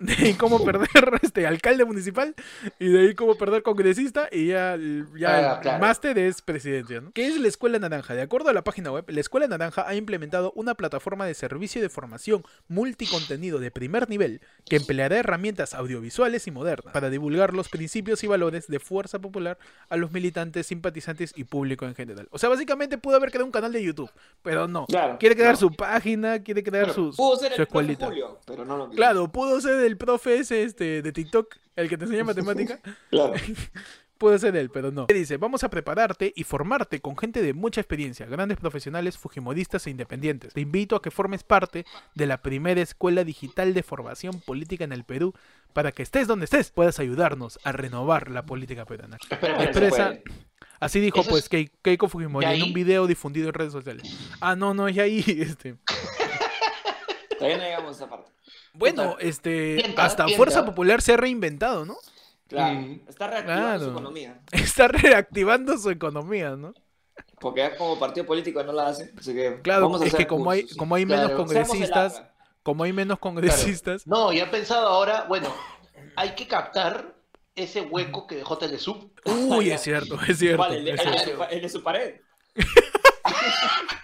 [0.00, 0.88] de ahí cómo perder
[1.22, 2.34] este alcalde municipal,
[2.78, 4.76] y de ahí cómo perder congresista, y ya,
[5.16, 5.78] ya Ah, el claro.
[5.78, 7.00] máster es presidencia.
[7.00, 7.12] ¿no?
[7.12, 8.14] ¿Qué es la Escuela Naranja?
[8.14, 11.80] De acuerdo a la página web, la Escuela Naranja ha implementado una plataforma de servicio
[11.80, 17.68] de formación multicontenido de primer nivel que empleará herramientas audiovisuales y modernas para divulgar los
[17.68, 19.58] principios y valores de fuerza popular
[19.88, 22.26] a los militantes, simpatizantes y público en general.
[22.30, 24.10] O sea, básicamente pudo haber creado un canal de YouTube,
[24.42, 24.86] pero no.
[24.86, 25.18] Claro.
[25.18, 25.58] Quiere crear no.
[25.58, 28.06] su página, quiere crear Claro, su, Pudo ser su el profe escuelita.
[28.06, 28.90] Julio, pero no lo.
[28.90, 32.80] Claro, pudo ser el profe ese este, de TikTok, el que te enseña matemática.
[33.10, 33.34] Claro.
[34.18, 35.06] Puede ser él, pero no.
[35.06, 39.90] Dice, vamos a prepararte y formarte con gente de mucha experiencia, grandes profesionales, fujimoristas e
[39.90, 40.52] independientes.
[40.52, 44.92] Te invito a que formes parte de la primera escuela digital de formación política en
[44.92, 45.32] el Perú
[45.72, 49.16] para que estés donde estés, puedas ayudarnos a renovar la política peruana.
[49.30, 50.18] Expresa,
[50.80, 53.72] así dijo Eso pues es- Kei- Keiko Fujimori ¿Y en un video difundido en redes
[53.72, 54.02] sociales.
[54.42, 55.76] Ah, no, no, ya ahí, este...
[57.38, 58.30] Todavía no llegamos a esa parte.
[58.72, 60.36] Bueno, este, Pienta, hasta pienta.
[60.36, 61.96] Fuerza Popular se ha reinventado, ¿no?
[62.48, 62.80] Claro.
[62.80, 63.00] Mm.
[63.08, 64.40] Está reactivando su economía.
[64.52, 66.74] Está reactivando su economía, ¿no?
[67.40, 69.12] Porque ya como partido político no la hace.
[69.18, 71.22] Así que Claro, vamos a es hacer que como hay, cursos, como hay Claro.
[71.28, 72.22] menos congresistas,
[72.62, 73.34] como hay menos Claro.
[73.34, 75.54] congresistas, No, y han pensado ahora, bueno,
[76.16, 77.14] hay que captar
[77.54, 79.10] ese hueco que dejó Telesub.
[79.24, 80.62] uy, es cierto, es cierto.
[80.62, 80.74] Pa-
[81.50, 82.16] el de su pared.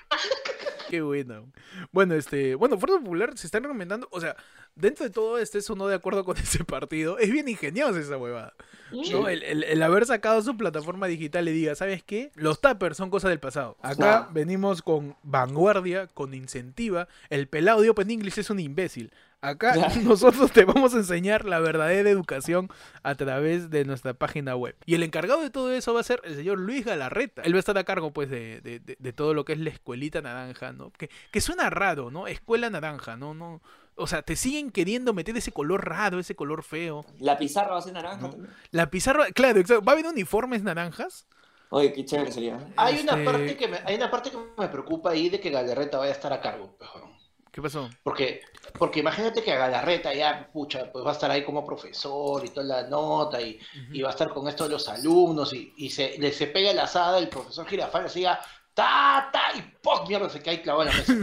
[0.88, 1.50] Qué bueno.
[1.92, 4.36] Bueno, este, bueno, Fuerza Popular se están recomendando, o sea,
[4.74, 8.16] dentro de todo este eso no de acuerdo con ese partido, es bien ingeniosa esa
[8.16, 8.54] huevada.
[8.92, 9.28] ¿no?
[9.28, 12.30] El, el- el haber sacado su plataforma digital y diga, ¿sabes qué?
[12.34, 13.76] Los tappers son cosas del pasado.
[13.82, 17.08] Acá venimos con vanguardia, con incentiva.
[17.30, 19.12] El pelado de Open English es un imbécil.
[19.48, 19.94] Acá Claro.
[20.02, 22.68] nosotros te vamos a enseñar la verdadera educación
[23.02, 24.74] a través de nuestra página web.
[24.86, 27.42] Y el encargado de todo eso va a ser el señor Luis Galarreta.
[27.42, 29.58] Él va a estar a cargo, pues, de, de- de- de todo lo que es
[29.58, 30.90] la escuelita naranja, ¿no?
[30.92, 32.26] Que, que suena raro, ¿no?
[32.26, 33.34] Escuela naranja, ¿no?
[33.34, 33.60] no
[33.94, 37.04] O sea, te siguen queriendo meter ese color raro, ese color feo.
[37.18, 38.50] La pizarra va a ser naranja también.
[38.70, 39.84] La pizarra, claro, exacto.
[39.84, 41.26] ¿Va a haber uniformes naranjas?
[41.70, 42.58] Oye, qué chévere sería.
[42.76, 45.50] Hay una Este- parte que me, hay una parte que me preocupa ahí de que
[45.50, 46.76] Galarreta vaya a estar a cargo.
[46.80, 47.15] weón.
[47.56, 47.88] ¿Qué pasó?
[48.02, 48.42] Porque,
[48.78, 52.50] porque imagínate que a Galarreta ya, pucha, pues va a estar ahí como profesor y
[52.50, 53.58] toda la nota y,
[53.92, 56.74] y va a estar con esto de los alumnos y, y se, le se pega
[56.74, 58.38] la asada el profesor Girafales y diga,
[58.74, 60.06] ta, ta, y ¡pum!
[60.06, 61.14] Mierda, se cae clavado en la mesa.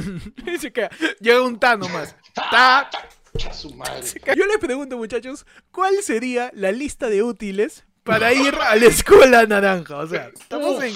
[0.51, 0.89] Y se queda.
[1.19, 1.59] Llega un.
[1.59, 2.89] Ta, Ta.
[2.89, 2.89] ta,
[3.37, 4.01] cha su madre.
[4.25, 4.35] Cae.
[4.35, 9.45] Yo les pregunto, muchachos, ¿cuál sería la lista de útiles para ir a la escuela
[9.45, 9.97] naranja?
[9.97, 10.95] O sea, estamos en,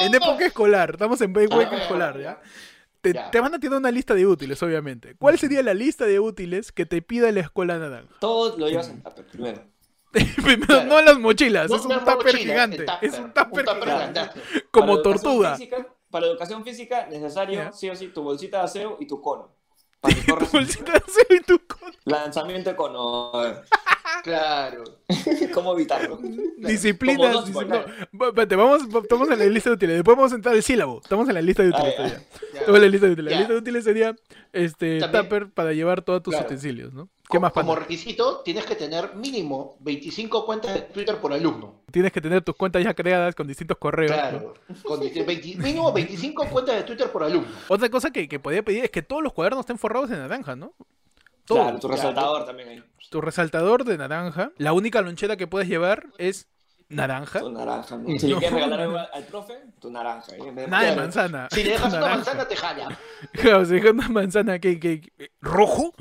[0.00, 2.40] en época escolar, estamos en época escolar, ¿ya?
[3.12, 5.14] Te, van a tirar una lista de útiles, obviamente.
[5.16, 8.14] ¿Cuál sería la lista de útiles que te pida la escuela naranja?
[8.20, 9.62] Todos lo llevas en tupper primero.
[10.36, 10.84] Primero, Claro.
[10.88, 12.78] no las mochilas, No, es un tupper mochila, gigante.
[12.84, 14.20] tupper, Es un tupper un tupper gigante.
[14.70, 15.56] Como Para tortuga.
[15.56, 19.50] física- para educación física, necesario, sí o sí, tu bolsita de aseo y tu cono.
[20.52, 21.92] Bolsita de y tu cono.
[22.04, 23.32] lanzamiento de cono.
[24.22, 24.82] Claro.
[25.54, 26.18] ¿Cómo evitarlo?
[26.20, 26.68] No,
[28.28, 29.96] espérate, vamos, estamos en la lista de útiles.
[29.96, 31.00] Después vamos a entrar al sílabo.
[31.02, 31.96] Estamos en la lista de útiles Ah, ya.
[32.08, 32.26] todavía.
[32.52, 32.58] Ya.
[32.60, 33.24] Estamos en la lista de útiles.
[33.24, 33.38] La Ya.
[33.38, 34.16] lista de útiles sería
[34.52, 36.46] este También- tupper para llevar todos tus Claro.
[36.46, 37.08] utensilios, ¿no?
[37.28, 37.80] ¿Qué Como, más como pasa?
[37.80, 41.82] requisito, tienes que tener mínimo 25 cuentas de Twitter por alumno.
[41.90, 44.12] Tienes que tener tus cuentas ya creadas con distintos correos.
[44.12, 44.16] ¿no?
[44.16, 44.54] Claro.
[44.84, 47.48] Con 20 mínimo 25 cuentas de Twitter por alumno.
[47.68, 50.54] Otra cosa que, que podía pedir es que todos los cuadernos estén forrados en naranja,
[50.54, 50.72] ¿no?
[51.46, 51.62] todo.
[51.62, 52.84] Claro, tu resaltador también ahí.
[53.10, 54.50] Tu resaltador de naranja.
[54.58, 56.48] La única lonchera que puedes llevar es
[56.88, 57.40] naranja.
[57.40, 57.96] Tu naranja.
[57.96, 58.08] ¿no?
[58.18, 60.32] Si le quieres regalar algo al profe, tu naranja.
[60.32, 61.48] de- Nada de manzana.
[61.50, 62.16] Si le dejas una Naranja.
[62.18, 62.98] manzana, te jala.
[63.32, 65.92] Claro, se deja una manzana que, que- ¿Rojo?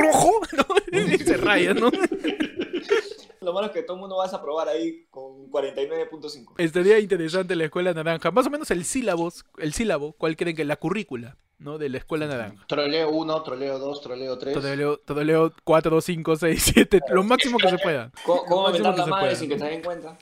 [0.00, 0.40] ¿Rojo?
[0.56, 0.64] ¿No?
[1.14, 1.90] Y se raya, ¿no?
[3.40, 6.54] Lo malo es que todo el mundo vas a probar ahí con 49.5.
[6.58, 8.30] Estaría interesante la escuela naranja.
[8.30, 11.78] Más o menos el sílabos, el sílabo, ¿cuál creen que es la currícula, ¿no?
[11.78, 12.66] De la escuela naranja.
[12.66, 14.54] Troleo 1, troleo 2, troleo 3.
[14.54, 18.10] Todo leo, todo leo 4, 5, 6, 7, lo máximo que se pueda.
[18.26, 19.36] ¿Cómo, cómo Lo máximo que la se madre pueda.
[19.36, 20.18] sin que te den cuenta?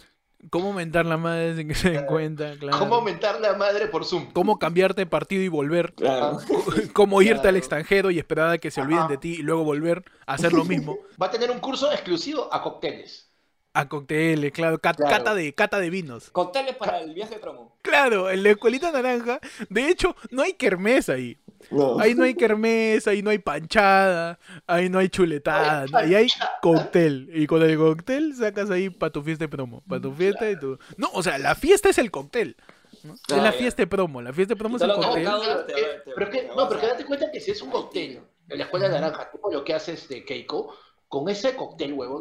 [0.50, 2.54] ¿Cómo mentar la madre sin que se den cuenta?
[2.58, 2.78] Claro.
[2.78, 4.32] ¿Cómo aumentar la madre por Zoom?
[4.32, 5.92] ¿Cómo cambiarte de partido y volver?
[5.94, 6.38] Claro.
[6.92, 9.08] ¿Cómo irte al extranjero y esperar a que se olviden Ajá.
[9.08, 10.98] de ti y luego volver a hacer lo mismo?
[11.20, 13.26] Va a tener un curso exclusivo a cócteles.
[13.74, 15.16] A cócteles, claro, cat- Claro.
[15.16, 16.30] Cata, de, cata de vinos.
[16.30, 17.76] Cócteles para el viaje de promo.
[17.82, 21.38] Claro, en la escuelita naranja, de hecho, no hay kermés ahí.
[21.70, 21.98] No.
[22.00, 26.24] Ahí no hay kermés, ahí no hay panchada, ahí no hay chuletada, No hay ahí
[26.24, 26.28] hay
[26.62, 27.30] cóctel.
[27.32, 30.58] Y con el cóctel sacas ahí para tu fiesta de promo, para tu fiesta y
[30.58, 30.78] tu...
[30.96, 32.56] No, o sea, la fiesta es el cóctel.
[33.02, 33.14] ¿no?
[33.14, 33.52] Es la ya.
[33.52, 35.26] fiesta de promo, la fiesta de promo es el cóctel.
[35.26, 38.64] Eh, pero que, no, pero que date cuenta que si es un cóctel en la
[38.64, 40.74] escuela naranja, tipo lo que hace este Keiko,
[41.08, 42.20] con ese cóctel, huevón,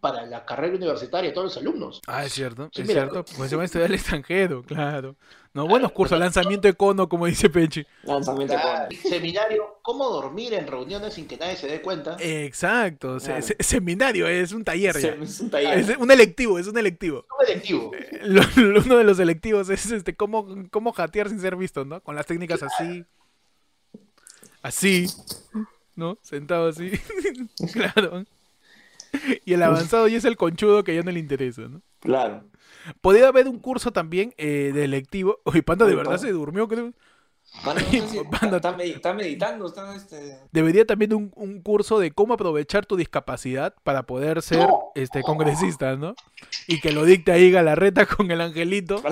[0.00, 2.00] para la carrera universitaria de todos los alumnos.
[2.06, 3.24] Ah, es cierto, Sí, es mira, cierto.
[3.36, 5.16] Pues se va a estudiar al extranjero, claro.
[5.52, 7.84] No, buenos cursos, lanzamiento de cono, como dice Pechi.
[8.04, 8.96] Lanzamiento Claro, con...
[9.10, 12.16] Seminario, cómo dormir en reuniones sin que nadie se dé cuenta.
[12.20, 13.42] Exacto, Claro.
[13.42, 15.08] se- seminario, es un taller ya.
[15.10, 15.78] Es un taller.
[15.78, 17.26] Es un electivo, es un electivo.
[17.38, 17.90] Un electivo.
[18.22, 22.00] Lo- lo- uno de los electivos es este cómo, cómo jatear sin ser visto, ¿no?
[22.02, 23.04] Con las técnicas así.
[24.62, 25.06] Así.
[25.94, 26.18] ¿No?
[26.22, 26.90] Sentado así.
[27.72, 28.24] claro.
[29.44, 31.82] Y el avanzado ya es el conchudo que ya no le interesa, ¿no?
[32.00, 32.44] Claro.
[33.00, 35.40] Podría haber un curso también eh, de electivo.
[35.44, 36.92] Oye, Panda de Oye, verdad se durmió, creo.
[37.64, 38.56] Panda, no sé si- Panda.
[38.56, 40.38] está, medi- está meditando, está este...
[40.50, 45.94] Debería también un, un curso de cómo aprovechar tu discapacidad para poder ser este congresista,
[45.96, 46.14] ¿no?
[46.66, 49.02] Y que lo dicte ahí Galarreta con el angelito.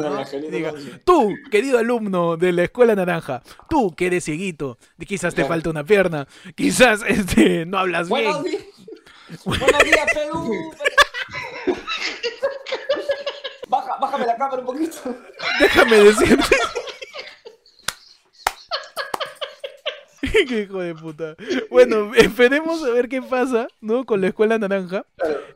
[1.05, 5.49] Tú, querido alumno de la escuela naranja, tú que eres cieguito, quizás te Claro.
[5.55, 6.27] falta una pierna,
[6.57, 8.57] quizás este no hablas Buenos bien.
[9.29, 9.45] días.
[9.45, 10.73] Buenos días, Perú.
[13.69, 14.97] Baja, bájame la cámara un poquito.
[15.61, 16.57] Déjame decirte.
[20.49, 21.35] Qué hijo de puta.
[21.71, 24.05] Bueno, esperemos a ver qué pasa, ¿no?
[24.05, 25.05] Con la escuela naranja.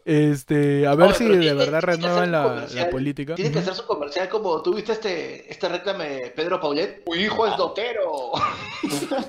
[0.05, 3.35] Este, a ver Oye, si de tiene- verdad renuevan la, la política.
[3.35, 7.05] Tiene que hacer su comercial como tú viste este, este reclame de Pedro Paulet.
[7.05, 8.33] Tu hijo es dotero.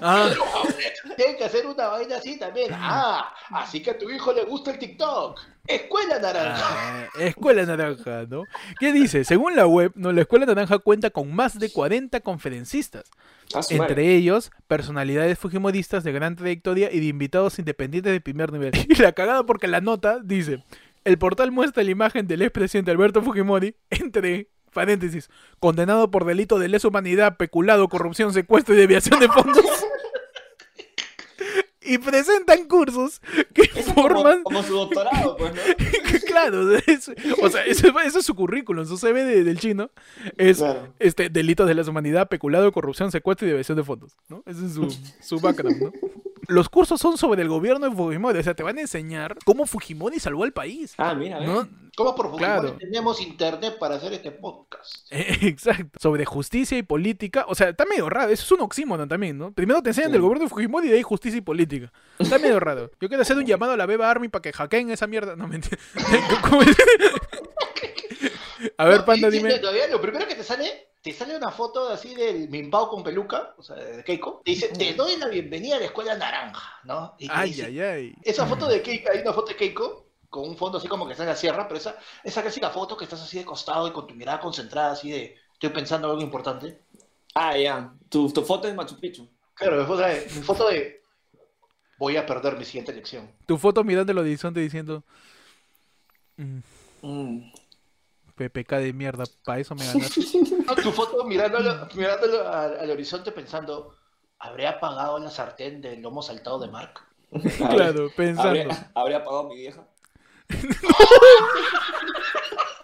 [0.01, 0.29] Ah,
[1.17, 2.69] Tiene que hacer una vaina así también.
[2.73, 5.39] Ah, así que a tu hijo le gusta el TikTok.
[5.67, 6.65] Escuela naranja.
[6.69, 8.43] ah, escuela naranja, ¿no?
[8.79, 9.23] ¿Qué dice?
[9.23, 10.11] Según la web, ¿no?
[10.11, 13.05] la escuela naranja cuenta con más de 40 conferencistas.
[13.69, 18.71] Entre ellos, personalidades fujimoristas de gran trayectoria y de invitados independientes de primer nivel.
[18.89, 20.63] Y la cagada porque la nota dice,
[21.03, 26.67] el portal muestra la imagen del expresidente Alberto Fujimori, entre paréntesis, condenado por delito de
[26.67, 29.65] lesa humanidad, peculado, corrupción, secuestro y desviación de fondos.
[31.85, 33.21] Y presentan cursos
[33.53, 34.43] que Eso como, forman...
[34.43, 35.61] como su doctorado, pues, ¿no?
[36.27, 39.89] claro, es- o sea, ese es su currículum, su CV de- del chino.
[40.37, 40.93] Es Claro.
[40.99, 44.43] este, delitos de la humanidad, peculado, corrupción, secuestro y desviación de fondos, ¿no?
[44.45, 44.87] Ese es su,
[45.21, 45.91] su background, ¿no?
[46.47, 49.65] Los cursos son sobre el gobierno de Fujimori, o sea, te van a enseñar cómo
[49.65, 51.39] Fujimori salvó al país, Ah, mira.
[51.39, 51.67] ¿no?
[51.95, 52.77] ¿Cómo por Fujimori Claro.
[52.77, 54.95] tenemos internet para hacer este podcast?
[55.11, 55.97] Exacto.
[56.01, 57.45] Sobre justicia y política.
[57.47, 58.31] O sea, está medio raro.
[58.31, 59.53] Eso es un oxímoron también, ¿no?
[59.53, 60.13] Primero te enseñan Sí.
[60.13, 61.91] del gobierno de Fujimori y de ahí justicia y política.
[62.19, 62.91] Está medio raro.
[62.99, 65.35] Yo quiero hacer un llamado a la Beba Army para que hackeen esa mierda.
[65.35, 65.77] No, mentira.
[66.49, 66.75] ¿Cómo es?
[68.77, 69.57] A ver, No, Panda, dime.
[69.59, 70.65] Todavía lo primero que te sale,
[71.05, 74.41] te sale una foto así del Mimpao con peluca, o sea, de Keiko.
[74.43, 77.13] Te dice, te doy la bienvenida a la escuela naranja, ¿no?
[77.19, 78.15] Y Ay, dice- ay, ay.
[78.23, 81.11] Esa foto de Keiko, hay una foto de Keiko con un fondo así como que
[81.11, 83.91] está en la sierra, pero esa, esa clásica foto que estás así de costado y
[83.91, 86.79] con tu mirada concentrada así de, estoy pensando algo importante.
[87.35, 87.93] Ah, ya.
[88.09, 89.29] Tu, tu foto es Machu Picchu.
[89.53, 91.03] Claro, mi foto de, mi foto de,
[91.99, 93.31] voy a perder mi siguiente elección.
[93.45, 95.03] Tu foto mirando el horizonte diciendo.
[96.37, 96.59] "Mm,
[97.03, 97.51] Mm.
[98.35, 100.21] PPK de mierda, para eso me ganaste.
[100.83, 103.95] Tu foto mirándolo, mirándolo al, al horizonte pensando,
[104.39, 107.01] ¿habré apagado la sartén del lomo saltado de Mark?
[107.57, 108.49] claro, pensando.
[108.49, 109.87] ¿Habría, habría pagado mi vieja?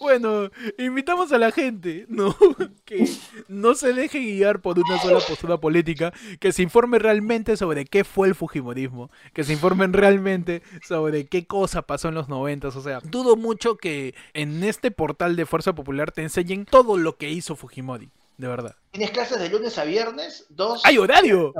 [0.00, 2.36] Bueno, invitamos a la gente, ¿no?
[2.84, 3.08] Que
[3.48, 8.04] no se deje guiar por una sola postura política, que se informe realmente sobre qué
[8.04, 12.82] fue el Fujimorismo, que se informen realmente sobre qué cosa pasó en los noventas, o
[12.82, 17.30] sea, dudo mucho que en este portal de Fuerza Popular te enseñen todo lo que
[17.30, 18.10] hizo Fujimori.
[18.38, 18.74] De verdad.
[18.90, 21.52] Tienes clases de lunes a viernes, dos ¡Hay horario!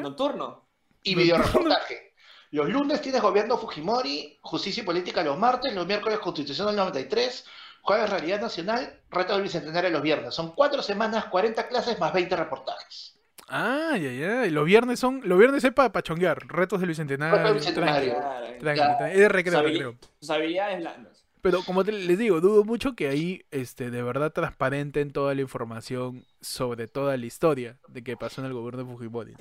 [0.00, 0.68] Nocturno.
[1.02, 2.11] y videoreportaje.
[2.52, 7.44] Los lunes tienes gobierno Fujimori, justicia y política los martes, los miércoles constitución del 93,
[7.80, 10.34] jueves realidad nacional, reto del bicentenario los viernes.
[10.34, 13.16] Son cuatro semanas, 40 clases más 20 reportajes.
[13.48, 14.46] Ah, ya, ya.
[14.46, 15.20] Y los viernes son.
[15.24, 16.46] Los viernes es para chonguear.
[16.46, 17.34] Retos del bicentenario.
[17.36, 18.14] Retos del bicentenario.
[18.60, 19.12] Claro, Tranqui.
[19.12, 19.94] Es de recreo, Sus habili- recreo.
[20.20, 21.21] Sus habilidades blandas.
[21.42, 25.40] Pero como te- les digo, dudo mucho que ahí este, de verdad transparenten toda la
[25.40, 29.34] información sobre toda la historia de que pasó en el gobierno de Fujimori.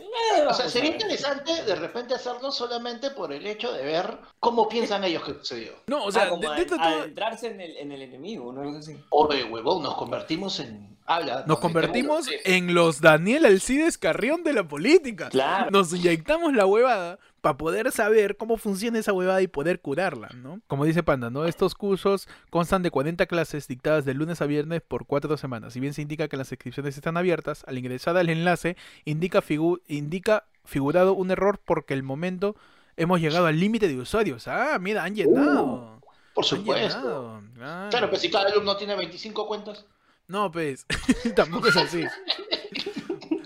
[0.50, 5.04] O sea, sería interesante de repente hacerlo solamente por el hecho de ver cómo piensan
[5.04, 5.74] ellos que sucedió.
[5.88, 8.80] No, o sea, sea, como de- de adentrarse en el, en el enemigo, una cosa
[8.80, 8.98] así.
[9.12, 10.98] Oye, huevón, nos convertimos en...
[11.16, 11.44] Habla.
[11.48, 15.30] nos convertimos en los Daniel Alcides Carrión de la política.
[15.30, 15.72] Claro.
[15.72, 20.62] Nos inyectamos la huevada para poder saber cómo funciona esa huevada y poder curarla, ¿no?
[20.68, 21.46] Como dice Panda, ¿no?
[21.46, 25.74] Estos cursos constan de 40 clases dictadas de lunes a viernes por cuatro semanas.
[25.74, 29.82] Si bien se indica que las inscripciones están abiertas, al ingresar al enlace indica, figu-
[29.88, 32.56] indica figurado un error porque el momento
[32.96, 34.48] hemos llegado al límite de usuarios.
[34.48, 36.00] Ah, mira, han llenado.
[36.36, 37.42] Por Han supuesto.
[37.56, 37.90] Claro.
[37.90, 39.86] Claro, pues si cada alumno tiene 25 cuentas.
[40.32, 40.86] No, pues,
[41.36, 42.06] tampoco es así.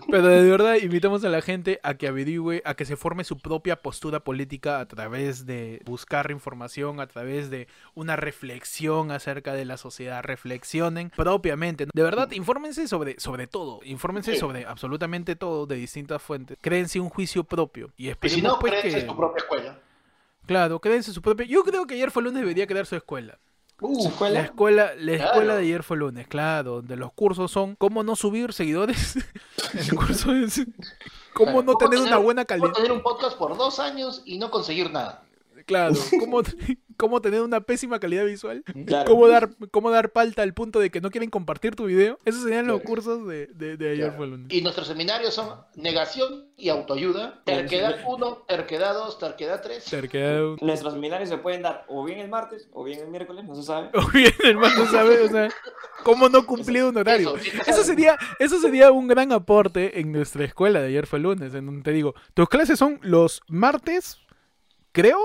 [0.07, 3.39] Pero de verdad invitamos a la gente a que averigüe, a que se forme su
[3.39, 9.65] propia postura política a través de buscar información, a través de una reflexión acerca de
[9.65, 10.23] la sociedad.
[10.23, 11.87] Reflexionen propiamente.
[11.91, 13.79] De verdad, infórmense sobre, sobre todo.
[13.83, 14.37] Infórmense Sí.
[14.37, 16.57] sobre absolutamente todo de distintas fuentes.
[16.61, 17.91] Créense un juicio propio.
[17.97, 19.05] Y Y si no, pues créense que...
[19.07, 19.79] tu propia escuela.
[20.45, 21.47] Claro, créense su propia...
[21.47, 23.39] Yo creo que ayer fue lunes debería crear su escuela.
[23.81, 24.09] Uh.
[24.29, 25.31] La escuela, la Claro.
[25.31, 29.17] escuela de ayer fue lunes, claro, donde los cursos son cómo no subir seguidores.
[29.73, 30.65] El curso es
[31.33, 32.71] cómo no ¿Cómo tener tener- una buena calidad.
[32.71, 35.23] tener un podcast por dos años y no conseguir nada.
[35.65, 36.41] Claro, cómo,
[36.97, 38.63] cómo tener una pésima calidad visual.
[38.85, 39.09] Claro.
[39.09, 42.19] Cómo dar, cómo dar palta al punto de que no quieren compartir tu video.
[42.25, 42.89] Esos serían los Claro.
[42.89, 44.17] cursos de, de, de ayer Claro.
[44.17, 44.47] fue lunes.
[44.51, 49.83] Y nuestros seminarios son negación y autoayuda, terquedad 1, terquedad 2, terquedad 3.
[49.83, 50.55] Cerqueado.
[50.61, 53.63] Nuestros seminarios se pueden dar o bien el martes o bien el miércoles, no se
[53.63, 53.89] sabe.
[53.93, 55.21] O bien, hermano, ¿sabes?
[55.21, 55.49] O sea,
[56.03, 57.35] cómo no cumplir un horario.
[57.37, 61.53] Eso, Eso sería, eso sería un gran aporte en nuestra escuela de ayer fue lunes,
[61.55, 64.19] en donde te digo, tus clases son los martes,
[64.91, 65.19] creo.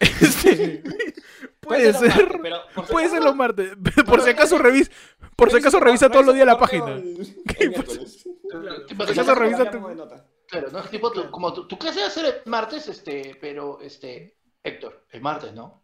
[0.00, 0.82] Este,
[1.60, 3.70] puede ser los ser, martes, pero por si puede ser acaso- los martes.
[4.06, 4.90] Por si acaso revisa,
[5.36, 6.96] por si acaso revisa todos los días la página.
[7.58, 9.70] Tipo, Por si acaso revisa.
[10.48, 10.82] Claro, ¿no?
[10.84, 15.20] Tipo, como tu, tu clase va a ser el martes, este, pero, este, Héctor, el
[15.20, 15.82] martes, ¿no?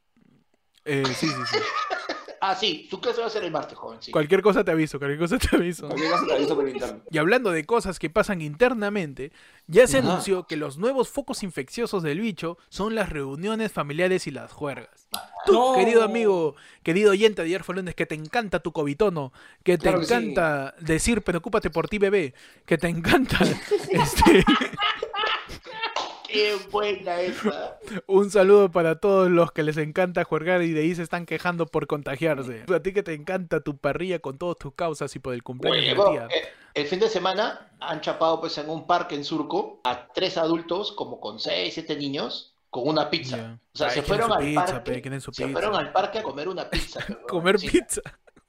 [0.85, 1.59] Eh, sí, sí, sí.
[2.45, 4.11] Ah, sí, tu clase va a ser el martes, joven, sí.
[4.11, 5.87] Cualquier cosa te aviso, cualquier cosa te aviso.
[5.87, 7.01] Cualquier cosa te aviso por interno.
[7.09, 9.31] Y hablando de cosas que pasan internamente,
[9.69, 10.09] ya se Ajá.
[10.09, 15.07] anunció que los nuevos focos infecciosos del bicho son las reuniones familiares y las juergas.
[15.47, 15.73] Tú, No.
[15.75, 19.83] querido amigo, querido oyente de ayer fue lunes, que te encanta tu cobitono, que te
[19.85, 20.13] Claro que sí.
[20.15, 22.35] encanta decir preocúpate por ti bebé,
[22.67, 23.39] que te encanta
[23.91, 24.45] este,
[26.33, 27.79] Qué buena esa.
[28.07, 31.66] un saludo para todos los que les encanta jugar y de ahí se están quejando
[31.66, 32.64] por contagiarse.
[32.75, 35.97] A ti que te encanta tu parrilla con todas tus causas y por el cumpleaños
[35.97, 36.37] la Huevón, tía.
[36.37, 40.38] eh, el fin de semana han chapado pues en un parque en Surco a tres
[40.38, 43.59] adultos como con seis, siete niños con una pizza.
[43.75, 44.92] O sea, Ay, se fueron su al pizza, parque.
[44.92, 45.53] pe, quieren su se pizza.
[45.53, 47.01] fueron al parque a comer una pizza.
[47.29, 48.01] Comer Sí, pizza.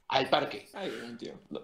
[0.08, 0.69] Al parque.
[0.74, 0.91] Ay.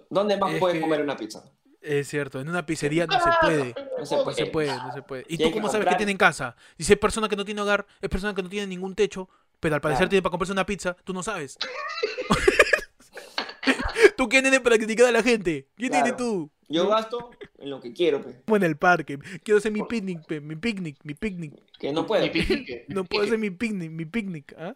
[0.10, 1.44] ¿Dónde más Es puedes que- comer una pizza?
[1.82, 3.74] Es cierto, en una pizzería no se puede.
[3.98, 4.36] No se No puede.
[4.36, 5.24] se puede, no se puede.
[5.30, 5.94] ¿Y Tiene tú que cómo sabes comprar.
[5.94, 6.56] que tiene en casa?
[6.78, 9.82] Dice persona que no tiene hogar, es persona que no tiene ningún techo, pero al
[9.82, 10.10] parecer Claro.
[10.10, 11.58] tiene para comprarse una pizza, tú no sabes.
[14.20, 15.70] ¿Tú quién eres para criticar a la gente?
[15.78, 16.06] ¿Quién Claro.
[16.08, 16.52] eres tú?
[16.68, 18.42] Yo gasto en lo que quiero, pe.
[18.44, 19.18] Como en el parque.
[19.44, 21.54] Quiero hacer mi picnic, pe, mi picnic, mi picnic.
[21.80, 22.26] Que no puedo.
[22.90, 24.76] No puedo hacer mi picnic, mi picnic, ¿ah?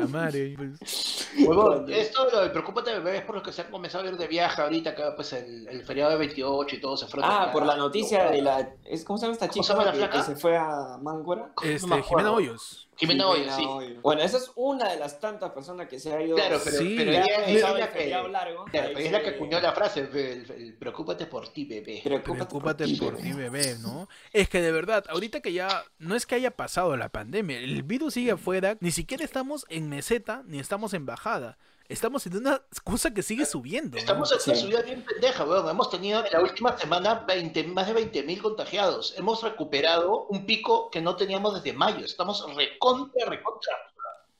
[0.00, 1.30] La madre, pues.
[1.46, 4.16] Huevón, esto lo de Preocúpate Bebé es por los que se han comenzado a ir
[4.16, 7.30] de viaje ahorita, acá pues el, el feriado de 28 y todo se fueron.
[7.30, 7.52] Ah, acá.
[7.52, 8.74] por la noticia de la.
[8.84, 10.18] ¿es- ¿Cómo se llama esta ¿Cómo chica se llama la que, flaca?
[10.18, 11.52] que se fue a Máncora?
[11.62, 12.32] Este, me Jimena.
[12.32, 12.81] Hoyos.
[12.96, 13.24] Jimena
[13.56, 13.64] sí.
[14.02, 16.36] Bueno, esa es una de las tantas personas que se ha ido.
[16.36, 18.64] Claro, pero, Sí, pero ella, ella comenzado es el la que, largo.
[18.66, 20.16] claro, pero es la que acuñó la frase, el,
[20.50, 22.00] el- preocúpate por ti, bebé.
[22.04, 23.22] Preocúpate, Preocúpate por bebé.
[23.22, 24.08] ti, bebé, ¿no?
[24.32, 27.82] Es que de verdad, ahorita que ya no es que haya pasado la pandemia, el
[27.82, 31.58] virus sigue afuera, ni siquiera estamos en meseta ni estamos en bajada.
[31.92, 33.98] Estamos en una cosa que sigue subiendo.
[33.98, 35.68] Estamos en una subida bien pendeja, weón.
[35.68, 39.14] Hemos tenido en la última semana 20, más de 20.000 contagiados.
[39.18, 42.02] Hemos recuperado un pico que no teníamos desde mayo.
[42.02, 43.74] Estamos recontra, recontra.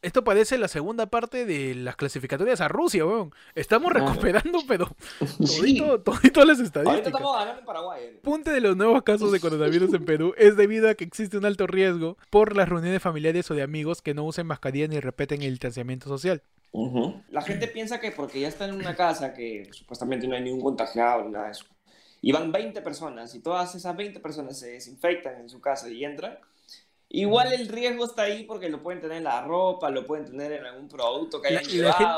[0.03, 3.33] Esto parece la segunda parte de las clasificatorias a Rusia, weón.
[3.55, 4.09] Estamos Claro.
[4.09, 4.89] recuperando, pero
[5.39, 7.07] todito, todito las Ahorita estadísticas.
[7.07, 8.03] estamos ganando en Paraguay.
[8.05, 8.21] eh.
[8.23, 11.45] Punte de los nuevos casos de coronavirus en Perú es debido a que existe un
[11.45, 15.43] alto riesgo por las reuniones familiares o de amigos que no usen mascarilla ni respeten
[15.43, 16.43] el distanciamiento social.
[17.31, 20.63] La gente piensa que porque ya están en una casa que supuestamente no hay ningún
[20.63, 21.67] contagiado ni nada de eso,
[22.23, 26.03] y van 20 personas y todas esas 20 personas se desinfectan en su casa y
[26.05, 26.39] entran,
[27.13, 30.53] igual el riesgo está ahí porque lo pueden tener en la ropa, lo pueden tener
[30.53, 32.13] en algún producto que La- hayan la gente-.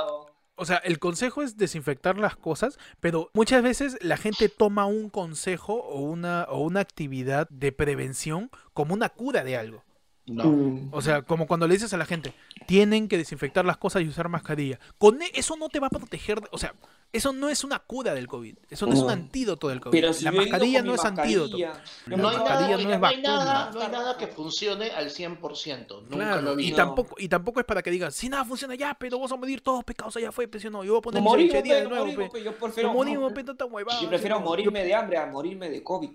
[0.56, 5.10] O sea, el consejo es desinfectar las cosas, pero muchas veces la gente toma un
[5.10, 9.82] consejo o una, o una actividad de prevención como una cura de algo.
[10.26, 10.44] No.
[10.44, 10.88] Mm.
[10.92, 12.32] O sea, como cuando le dices a la gente,
[12.66, 14.78] tienen que desinfectar las cosas y usar mascarilla.
[14.96, 16.74] Con e- eso no te va a proteger, o sea,
[17.12, 19.92] eso no es una cura del COVID, eso no, es un antídoto del COVID.
[19.92, 21.58] Pero si la mascarilla no es antídoto.
[21.58, 23.22] La No hay, nada, no es no hay vacuna.
[23.22, 26.02] nada, no hay nada que funcione al 100%.
[26.04, 28.74] Nunca Claro, lo he y tampoco, y tampoco es para que digas, si nada funciona
[28.74, 31.02] ya, pero vamos a medir todos los pecados, ya fue, pues, no, yo voy a
[31.02, 32.38] poner No mi morimos, pe, de nuevo, morimos, pe.
[32.38, 35.68] pe, yo prefiero, No morimos, pe, tanta huevada, yo prefiero morirme de hambre a morirme
[35.68, 36.10] de COVID.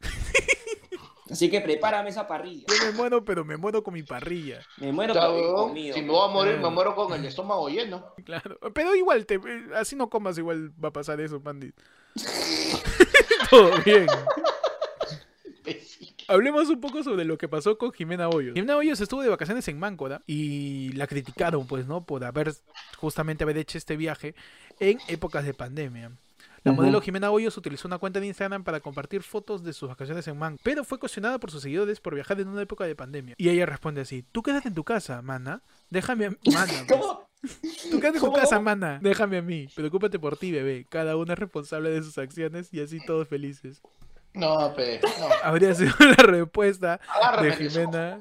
[1.30, 2.66] Así que prepárame esa parrilla.
[2.68, 4.60] Yo me muero, pero me muero con mi parrilla.
[4.78, 5.94] Me muero huevón, comido.
[5.94, 6.62] si me voy a morir, Ah.
[6.62, 8.14] me muero con el estómago lleno.
[8.24, 8.58] Claro.
[8.74, 9.40] Pero igual, te,
[9.74, 11.74] así no comas, igual va a pasar eso, Pandit.
[13.50, 14.06] Todo bien.
[16.28, 18.54] Hablemos un poco sobre lo que pasó con Jimena Hoyos.
[18.54, 22.04] Jimena Hoyos estuvo de vacaciones en Máncora y la criticaron, pues, ¿no?
[22.04, 22.52] Por haber
[22.98, 24.34] justamente haber hecho este viaje
[24.80, 26.10] en épocas de pandemia.
[26.66, 30.26] La modelo Jimena Hoyos utilizó una cuenta de Instagram para compartir fotos de sus vacaciones
[30.26, 33.34] en Máncora, pero fue cuestionada por sus seguidores por viajar en una época de pandemia.
[33.38, 35.62] Y ella responde así: Tú quédate en tu casa, mana.
[35.90, 36.72] Déjame a mana.
[36.88, 37.00] pues.
[37.00, 37.28] ¿Cómo?
[37.90, 38.98] Tú quédate en tu casa, mana.
[39.00, 39.68] Déjame a mí.
[39.74, 40.86] Preocúpate por ti, bebé.
[40.88, 43.80] Cada uno es responsable de sus acciones y así todos felices.
[44.34, 45.28] No, pe, no.
[45.44, 48.20] Habría sido la respuesta Agárrame de Jimena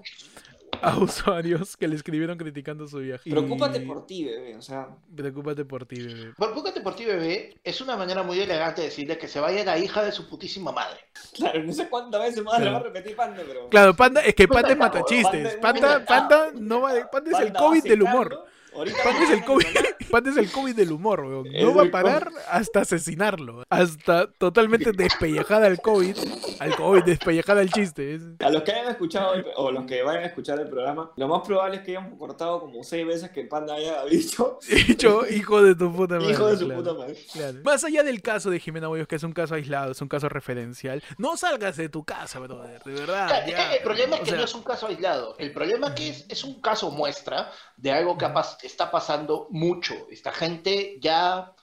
[0.82, 3.30] a usuarios que le escribieron criticando su viaje.
[3.30, 4.56] Preocúpate Y- por ti, bebé.
[4.56, 6.34] O sea, Preocúpate por ti, bebé.
[6.38, 9.78] Preocúpate por ti, bebé, es una manera muy elegante de decirle que se vaya la
[9.78, 10.98] hija de su putísima madre.
[11.34, 12.94] claro, no sé cuántas veces más lo va a Claro.
[12.94, 13.70] repetir Panda, pero.
[13.70, 15.56] Claro, Panda, es que Panda es Panda, matachistes.
[15.58, 18.46] Panda- Panda, Panda no va Panda es el COVID del humor.
[18.76, 19.66] Ahorita Panda es el COVID,
[20.28, 21.48] es el COVID del humor, weón.
[21.52, 23.64] No va a parar hasta asesinarlo.
[23.70, 26.16] Hasta totalmente despellejada al COVID.
[26.60, 28.20] Al COVID, despellejada al chiste.
[28.40, 31.28] A los que hayan escuchado el- o los que vayan a escuchar el programa, lo
[31.28, 35.22] más probable es que hayamos cortado como seis veces que el panda haya dicho Dicho,
[35.30, 36.32] hijo de tu puta madre.
[36.32, 36.82] hijo de su claro.
[36.84, 37.18] puta madre.
[37.34, 37.58] Claro.
[37.64, 40.30] Más allá del caso de Jimena Hoyos, que es un caso aislado, es un caso
[40.30, 43.28] referencial, no salgas de tu casa, brother, de verdad.
[43.28, 43.74] Claro, Ah, ya.
[43.76, 45.36] el problema es O que sea, no es un caso aislado.
[45.38, 48.92] El problema es que es, es un caso muestra de algo que ha pas- está
[48.92, 49.94] pasando mucho.
[50.12, 51.54] Esta gente ya,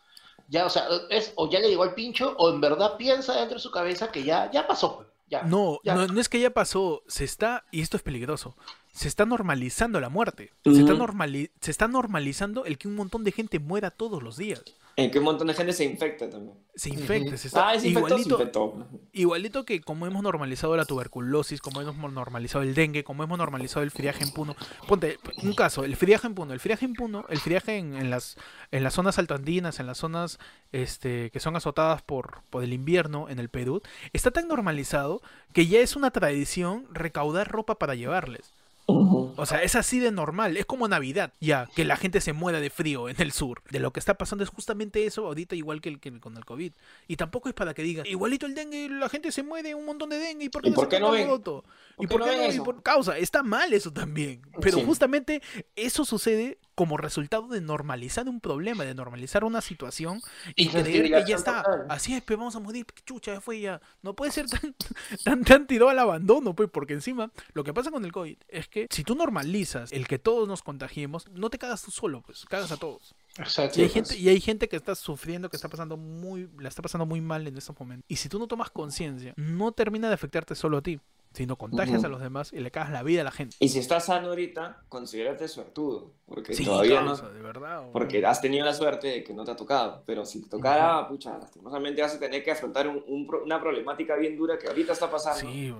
[0.48, 3.54] ya, o sea, es, o ya le llegó al pincho, o en verdad piensa dentro
[3.56, 4.96] de su cabeza que ya, ya pasó.
[4.96, 5.94] pues, Ya, No, ya.
[5.94, 8.54] no, no es que ya pasó, se está, y esto es peligroso,
[8.92, 10.52] se está normalizando la muerte.
[10.64, 14.36] Se, está normali- se está normalizando el que un montón de gente muera todos los
[14.36, 14.62] días.
[14.96, 16.58] En que un montón de gente se infecta también.
[16.74, 18.88] Se infecta, se está Ah, es infectó, se igualito, infectó.
[19.12, 23.82] igualito que como hemos normalizado la tuberculosis, como hemos normalizado el dengue, como hemos normalizado
[23.82, 24.54] el friaje en Puno.
[24.86, 26.52] Ponte un caso, el friaje en Puno.
[26.52, 28.36] El friaje en Puno, el friaje en, en las,
[28.70, 30.38] en las zonas altoandinas, en las zonas
[30.72, 33.80] este, que son azotadas por, por el invierno en el Perú,
[34.12, 35.22] está tan normalizado
[35.52, 38.52] que ya es una tradición recaudar ropa para llevarles.
[38.86, 40.56] O sea, es así de normal.
[40.56, 43.62] Es como Navidad, ya, que la gente se muera de frío en el sur.
[43.70, 46.44] De lo que está pasando es justamente eso ahorita, igual que, el, que con el
[46.44, 46.72] COVID.
[47.08, 50.10] Y tampoco es para que digan, igualito el dengue, la gente se muere, un montón
[50.10, 51.28] de dengue, ¿y por qué ¿Y no por se qué no ven?
[51.42, 51.64] ¿Por
[51.98, 52.46] ¿Y qué por no qué ven no?
[52.46, 52.64] Y eso?
[52.64, 54.42] por causa, está mal eso también.
[54.60, 54.84] Pero Sí.
[54.84, 55.42] justamente
[55.76, 60.20] eso sucede como resultado de normalizar un problema, de normalizar una situación
[60.56, 61.62] y creer que ya está.
[61.62, 61.86] total.
[61.88, 63.80] Así es, pero vamos a morir, chucha, ya fue ya.
[64.02, 64.74] No puede ser tan,
[65.24, 68.68] tan, tan tirado al abandono, pues, porque encima lo que pasa con el COVID es
[68.68, 72.44] que si tú normalizas el que todos nos contagiemos, no te cagas tú solo, pues,
[72.46, 73.14] cagas a todos.
[73.38, 73.80] Exacto.
[73.80, 76.82] Y hay gente, y hay gente que está sufriendo, que está pasando muy, la está
[76.82, 78.04] pasando muy mal en estos momentos.
[78.08, 81.00] Y si tú no tomas conciencia, no termina de afectarte solo a ti,
[81.32, 82.06] sino contagias Ujú.
[82.06, 83.56] a los demás y le cagas la vida a la gente.
[83.60, 86.12] Y si estás sano ahorita, considérate suertudo.
[86.26, 87.14] Porque Sí, todavía no.
[87.16, 87.80] de verdad.
[87.80, 87.92] weón.
[87.92, 90.02] Porque has tenido la suerte de que no te ha tocado.
[90.06, 94.16] Pero si te tocara, pucha, lastimosamente vas a tener que afrontar un- un una problemática
[94.16, 95.40] bien dura que ahorita está pasando.
[95.40, 95.74] Sí.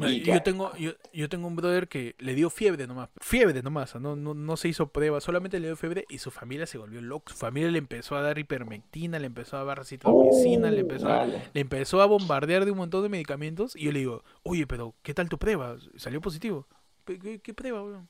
[0.00, 3.10] Y yo, que- tengo, yo, yo tengo un brother que le dio fiebre nomás.
[3.20, 6.66] Fiebre nomás, no, no, no se hizo prueba, solamente le dio fiebre y su familia
[6.66, 7.32] se volvió loca.
[7.32, 11.26] Su familia le empezó a dar hipermectina, le empezó a dar citromicina, le, empezó a,
[11.26, 13.76] le empezó a bombardear de un montón de medicamentos.
[13.76, 15.76] Y yo le digo, oye, pero ¿qué tal tu prueba?
[15.96, 16.66] ¿Salió positivo?
[17.06, 18.08] ¿Qué, qué prueba, weón?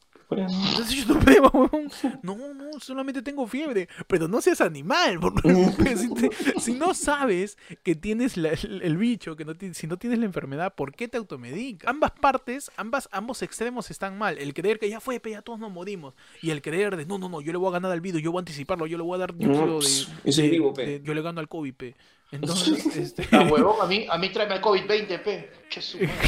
[0.70, 1.90] Entonces yo no prueba, weón.
[2.22, 3.88] No, no, solamente tengo fiebre.
[4.06, 5.18] Pero no seas animal.
[5.42, 9.86] Pero si, te- si no sabes que tienes la- el, el bicho, que no si
[9.86, 11.88] no tienes la enfermedad, ¿por qué te automedicas?
[11.88, 14.36] Ambas partes, ambas, ambos extremos están mal.
[14.36, 16.14] El creer que ya fue, pe, ya todos nos morimos.
[16.42, 18.32] Y el creer de, no, no, no, yo le voy a ganar al virus, yo
[18.32, 19.88] voy a anticiparlo, yo le voy a dar dióxido No, de,
[20.26, 21.94] yo soy de- vivo, de- Yo le gano al COVID, pe.
[22.32, 23.26] Entonces, este...
[23.32, 25.50] Ah, huevón, a mí, a mí tráeme el COVID-20, pe.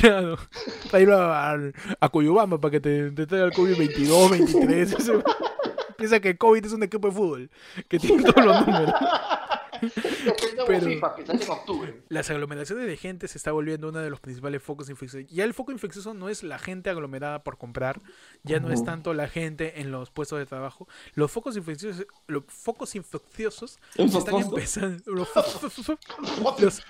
[0.00, 0.36] Claro,
[0.90, 1.52] para ir a,
[2.00, 4.92] a Coyobamba para que te, te traiga el COVID 22, 23.
[4.92, 5.12] ese-
[5.96, 7.50] Piensa que COVID es un equipo de fútbol
[7.88, 8.94] que tiene todos los números.
[10.66, 10.86] Pero-.
[12.08, 15.30] Las aglomeraciones de gente se está volviendo uno de los principales focos infecciosos.
[15.30, 18.00] Ya el foco infeccioso no es la gente aglomerada por comprar,
[18.42, 20.88] ya no es tanto la gente en los puestos de trabajo.
[21.14, 23.78] Los focos infecciosos, los focos infecciosos
[24.18, 25.02] están empezando.
[25.06, 25.28] Los
[26.58, 26.82] los-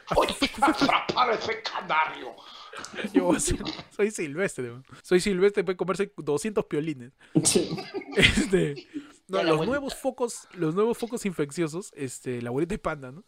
[1.33, 2.35] ese canario.
[3.13, 3.59] yo voy a ser-
[3.91, 4.73] soy silvestre,
[5.03, 7.13] soy silvestre puede comerse 200 piolines.
[7.45, 7.77] Sí.
[8.17, 8.87] Este,
[9.33, 9.67] no, Ya los abuelita.
[9.79, 13.25] nuevos focos, los nuevos focos infecciosos, este, la abuelita de panda, ¿no?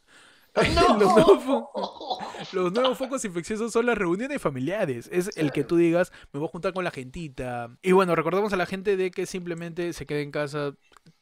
[0.74, 0.98] ¡No!
[0.98, 1.64] los, nuevos
[2.52, 5.08] los nuevos focos infecciosos son las reuniones familiares.
[5.12, 7.70] Es el que tú digas, me voy a juntar con la gentita.
[7.82, 10.74] Y bueno, recordamos a la gente de que simplemente se quede en casa.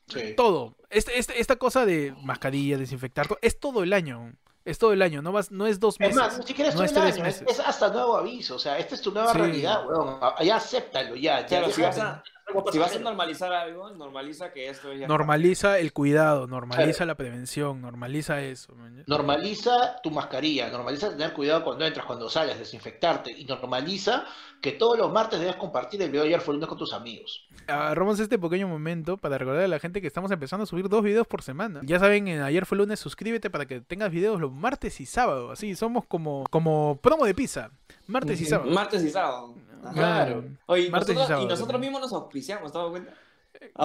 [0.08, 0.34] Sí.
[0.36, 0.76] Todo.
[0.90, 4.34] Este, este- esta cosa de mascarilla, desinfectar, todo, es todo el año.
[4.64, 6.16] Es todo el año, no, vas, no es dos Es meses.
[6.16, 7.58] más, ni siquiera es no todo es el tres año, es, meses.
[7.58, 8.54] es hasta nuevo aviso.
[8.56, 9.38] O sea, esta es tu nueva Sí.
[9.38, 10.20] realidad, weón.
[10.44, 11.40] Ya acéptalo, ya.
[11.40, 12.22] ya Claro, deja
[12.70, 15.06] si vas a- normalizar algo, normaliza que esto ya.
[15.06, 18.74] Normaliza el cuidado, normaliza la prevención, normaliza eso.
[18.74, 19.04] man.
[19.06, 24.24] Normaliza tu mascarilla, normaliza tener cuidado cuando entras, cuando sales, desinfectarte y normaliza
[24.60, 27.48] que todos los martes debes compartir el video de ayer fue lunes con tus amigos.
[27.66, 31.02] agarramos este pequeño momento para recordar a la gente que estamos empezando a subir dos
[31.02, 31.80] videos por semana.
[31.84, 35.50] Ya saben, en ayer fue lunes, suscríbete para que tengas videos los martes y sábado.
[35.50, 37.70] Así, somos como, como promo de pizza.
[38.06, 38.70] Martes y sábado.
[38.70, 39.54] Martes y sábado.
[39.92, 40.44] Claro.
[40.66, 41.92] Oye, Martes y nosotros, sábado y nosotros también.
[41.92, 43.14] mismos nos auspiciamos, ¿te cuenta?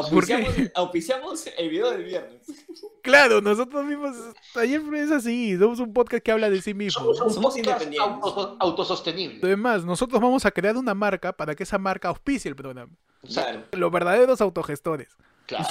[0.10, 0.34] ¿Por qué?
[0.34, 2.42] Auspiciamos, auspiciamos el video del viernes.
[3.08, 4.18] Claro, nosotros mismos,
[4.56, 7.14] ayer fue es así, somos un podcast que habla de sí mismo.
[7.14, 8.02] Somos independientes.
[8.22, 9.40] auto- autosostenible.
[9.44, 12.92] Además, nosotros vamos a crear una marca para que esa marca auspicie el programa.
[13.26, 13.64] Claro.
[13.72, 15.16] Los verdaderos autogestores.
[15.46, 15.66] Claro.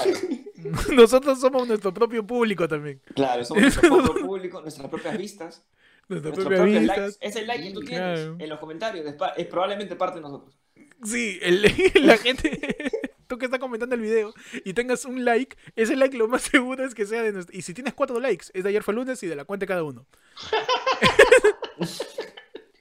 [0.94, 3.02] Nosotros somos nuestro propio público también.
[3.14, 5.62] Claro, somos nuestro propio público, nuestras propias vistas,
[6.08, 6.38] Vistas.
[6.86, 7.16] likes.
[7.20, 8.36] Ese like que tú tienes Claro.
[8.38, 10.56] en los comentarios es, es probablemente parte de nosotros.
[11.04, 11.62] Sí, el-
[12.06, 12.76] la gente,
[13.26, 14.32] tú que estás comentando el video
[14.64, 17.56] y tengas un like, ese like lo más seguro es que sea de nuestro...
[17.56, 19.68] Y si tienes cuatro likes, es de ayer fue lunes y de la cuenta de
[19.68, 20.06] cada uno.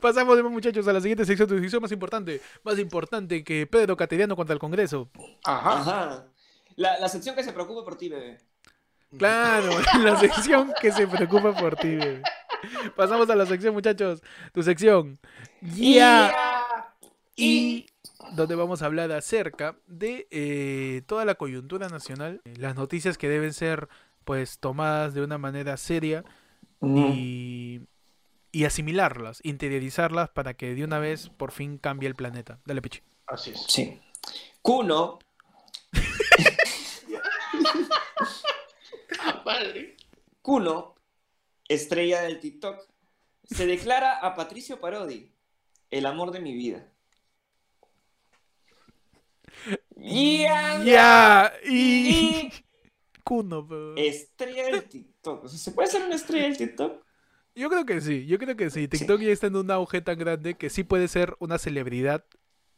[0.01, 2.39] Pasamos, muchachos, a la siguiente sección, tu sección más importante.
[2.63, 5.09] Más importante que Pedro Cateriano contra el Congreso.
[5.43, 5.79] Ajá.
[5.81, 6.27] Ajá.
[6.75, 8.37] La, la sección que se preocupe por ti, bebé.
[9.17, 12.21] Claro, la sección que se preocupa por ti, bebé.
[12.95, 14.21] Pasamos a la sección, muchachos.
[14.53, 15.19] Tu sección.
[15.61, 16.33] Ya.
[17.35, 17.87] y
[18.33, 23.53] donde vamos a hablar acerca de eh, toda la coyuntura nacional, las noticias que deben
[23.53, 23.87] ser
[24.23, 26.23] pues tomadas de una manera seria
[26.81, 27.81] y,
[28.51, 32.59] y asimilarlas, interiorizarlas para que de una vez por fin cambie el planeta.
[32.65, 33.01] Dale, Pichi.
[33.27, 33.63] Así es.
[33.67, 33.99] Sí.
[34.61, 35.19] Kuno,
[39.45, 39.97] Madre.
[40.41, 40.95] Kuno,
[41.67, 42.79] estrella del TikTok,
[43.43, 45.31] se declara a Patricio Parodi,
[45.91, 46.91] el amor de mi vida.
[49.95, 50.83] Ya.
[50.83, 51.53] Ya.
[51.65, 52.09] Y...
[52.09, 52.51] Y
[53.23, 55.47] Kuno, pero- estrella del TikTok.
[55.47, 57.03] ¿Se puede ser una estrella del TikTok?
[57.55, 58.87] Yo creo que sí, yo creo que sí.
[58.87, 62.25] TikTok ya está en un auge tan grande que sí puede ser una celebridad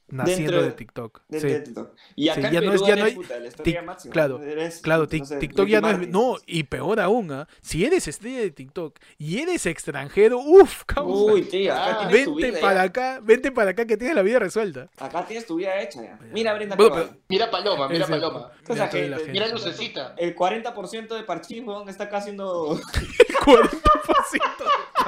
[0.09, 1.21] naciendo Dentro de TikTok.
[1.27, 1.47] De, Sí.
[1.47, 1.91] de TikTok.
[2.15, 4.13] Y acá Sí, en ya no es- ya no hay- puta, la máxima.
[4.13, 6.07] claro, Eres, Claro, no tic- sé, TikTok Ricky ya no es...
[6.09, 7.47] No, y peor aún, ¿ah?
[7.61, 11.33] si eres estrella de TikTok y eres extranjero, uff, causa.
[11.33, 12.81] Uy, tío, acá Ah, tienes tu vente vida para ya.
[12.83, 14.87] acá, vente para acá que tienes la vida resuelta.
[14.97, 16.17] Acá tienes tu vida hecha ya.
[16.31, 18.09] Mira, Brenda Bueno, pero- Mira Paloma, mira Es.
[18.09, 18.51] Paloma.
[18.65, 19.47] Gente, Mira.
[19.47, 20.13] Lucecita.
[20.17, 22.79] El 40% de Parchís, weón, está acá haciendo,
[23.45, 24.63] 40%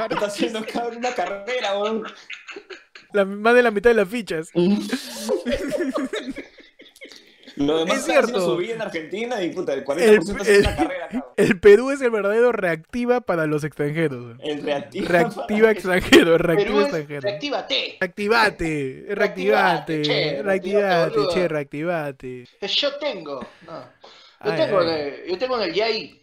[0.08, 0.60] de está haciendo
[0.98, 2.04] una carrera, weón.
[3.14, 4.50] La, más de la mitad de las fichas.
[7.56, 8.40] Lo demás Es cierto.
[8.46, 11.10] su vida en Argentina y puta, el 40% El- el- una carrera.
[11.36, 14.38] El Perú es el verdadero reactiva para los extranjeros.
[14.42, 15.08] El reactivo.
[15.10, 17.22] Reactiva extranjero, reactiva Perú es extranjero.
[17.22, 17.98] reactívate.
[18.00, 22.48] Reactivate, Reactivate, reactivate, che, reactivate, reactivate, che, reactivate.
[22.62, 23.40] Yo tengo.
[23.68, 23.74] No.
[23.82, 24.88] Yo Ay, tengo, ay.
[24.88, 26.22] en el- yo tengo en el YAI.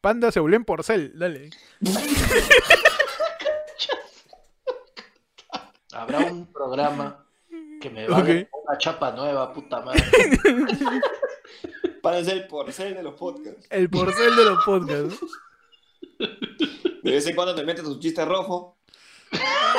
[0.00, 1.50] Panda se volvió en porcel, dale.
[6.08, 7.26] Habrá un programa
[7.80, 10.02] que me va a dar una chapa nueva, puta madre.
[12.02, 13.66] Para ser el porcel de los podcasts.
[13.70, 15.20] El porcel de los podcasts.
[17.02, 18.78] De vez en cuando te metes tu chiste rojo.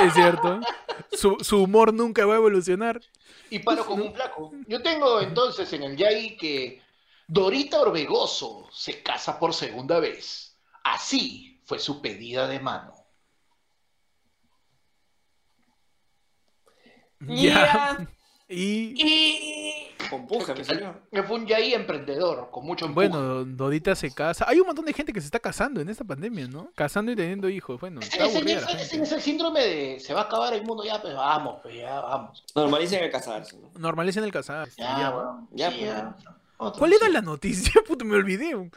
[0.02, 0.60] Es cierto.
[1.12, 3.02] Su, su humor nunca va a evolucionar.
[3.50, 4.52] Y paro como un flaco.
[4.68, 6.82] Yo tengo entonces en el Yai que
[7.28, 10.56] Dorita Orbegoso se casa por segunda vez.
[10.84, 12.99] Así fue su pedida de mano.
[17.22, 17.98] Ya.
[18.52, 20.08] Y Y...
[20.10, 21.02] Compuja, me salió.
[21.12, 23.08] Que fue un Yai emprendedor, con mucho empuje.
[23.08, 24.46] bueno, Dodita se casa.
[24.48, 26.72] Hay un montón de gente que se está casando en esta pandemia, ¿no?
[26.74, 27.80] Casando y teniendo hijos.
[27.80, 29.04] Bueno, está aburrida gente.
[29.04, 32.00] es el síndrome de se va a acabar el mundo ya, pues vamos, pues ya
[32.02, 32.44] vamos.
[32.56, 33.56] Normalicen el casarse.
[33.60, 33.70] ¿no?
[33.78, 34.82] Normalicen el casarse.
[34.82, 35.10] Ya, ya.
[35.16, 35.48] weón.
[35.52, 36.16] Ya, Sí, pues, ya.
[36.58, 37.12] Otro, ¿Cuál era sí.
[37.14, 37.82] la noticia?
[37.88, 38.72] Puto, me olvidé.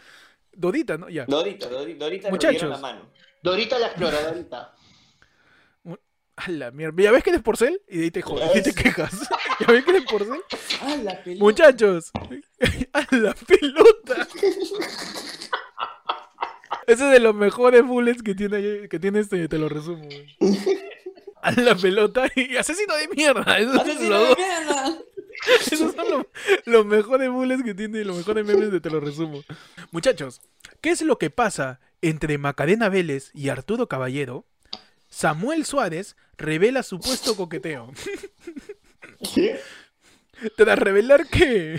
[0.52, 1.08] Dodita, ¿no?
[1.08, 1.24] Ya.
[1.24, 2.60] Dorita, Dorita, Dorita le Muchachos.
[2.60, 3.00] dieron la mano.
[3.42, 4.74] Dorita la exploradorita.
[6.44, 7.02] A la mierda.
[7.02, 7.80] ¿Ya ves que eres porcel?
[7.88, 9.12] Y de ahí te jodes, y te quejas.
[9.60, 10.40] ¿Ya ves que eres porcel?
[10.80, 11.44] ¡Ah, la pelota!
[11.44, 12.10] Muchachos,
[12.92, 14.28] a la pelota.
[16.86, 20.08] Ese es de los mejores bullets que tiene, que tiene este, te lo resumo.
[21.42, 23.44] A la pelota y asesino de mierda.
[23.44, 24.98] Son ¡Asesino de mierda!
[25.70, 26.26] esos son los,
[26.64, 29.42] los mejores bullets que tiene, los mejores memes de te lo resumo.
[29.90, 30.40] Muchachos,
[30.80, 34.46] ¿qué es lo que pasa entre Macarena Vélez y Arturo Caballero?
[35.12, 37.92] Samuel Suárez revela supuesto coqueteo.
[39.34, 39.60] ¿Qué?
[40.56, 41.78] Tras revelar que.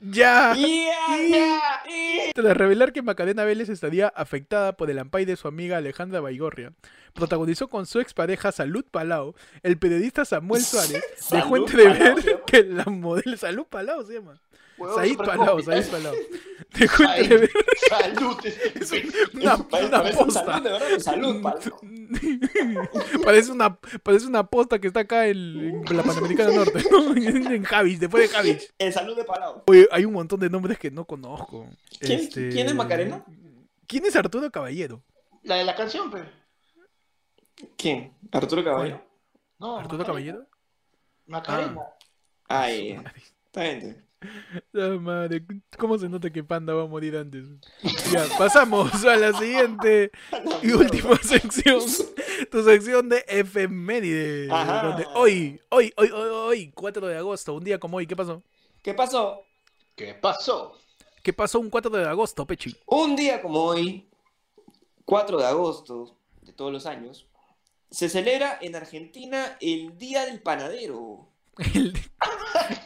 [0.00, 0.54] ¡Ya!
[0.54, 1.60] ¡Ya, ya!
[1.86, 2.32] ¡Y!
[2.32, 6.72] Tras revelar que Macarena Vélez estaría afectada por el ampay de su amiga Alejandra Baigorria,
[7.12, 13.36] protagonizó con su expareja Salud Palau, el periodista Samuel Suárez dejó entrever que la modelo
[13.36, 14.40] Salud Palau se llama.
[14.94, 15.62] Said Palau.
[15.62, 16.14] Said Palau.
[16.78, 17.50] Entrever
[17.88, 18.36] Salud.
[19.34, 20.44] una, Parece- una parece un posta.
[20.44, 21.42] salud, de verdad, salud,
[23.24, 27.14] parece, una, parece una posta que está acá en, en la Panamericana Norte, ¿no?
[27.16, 28.72] en, Javich, después de Javich.
[28.78, 29.62] El salud de Palau.
[29.66, 31.68] Oye, hay un montón de nombres que no conozco.
[32.00, 33.24] ¿Quién- Este, quién es Macarena?
[33.86, 35.02] ¿Quién es Arturo Caballero?
[35.42, 36.24] La de la canción, pues.
[37.76, 38.12] ¿Quién?
[38.32, 39.02] ¿Arturo Caballero?
[39.58, 40.06] No, ¿Arturo Macarena.
[40.06, 40.46] Caballero?
[41.26, 41.80] Macarena.
[42.48, 42.98] Ay,
[43.46, 44.04] está bien.
[44.74, 45.44] Ah, madre,
[45.78, 47.44] ¿cómo se nota que Panda va a morir antes?
[48.10, 50.10] Ya, pasamos a la siguiente
[50.62, 51.80] y última sección.
[52.50, 54.50] Tu sección de efemérides.
[54.50, 54.88] Ajá.
[54.88, 58.42] Donde hoy, hoy, hoy, hoy, hoy, 4 de agosto, un día como hoy, ¿qué pasó?
[58.82, 59.42] ¿Qué pasó?
[59.94, 60.76] ¿Qué pasó?
[61.22, 62.76] ¿Qué pasó un 4 de agosto, Pechi?
[62.86, 64.08] Un día como hoy,
[65.04, 67.26] 4 de agosto de todos los años,
[67.90, 71.28] se celebra en Argentina el Día del Panadero.
[71.58, 71.92] El,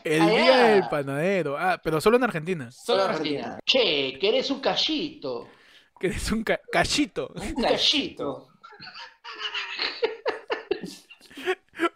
[0.04, 1.56] el día del panadero.
[1.58, 2.70] Ah, pero solo en Argentina.
[2.70, 3.40] Solo en Argentina.
[3.40, 3.60] Argentina.
[3.66, 5.48] Che, que eres un cachito.
[6.00, 7.32] Que es un ca- cachito.
[7.34, 8.48] Un cachito.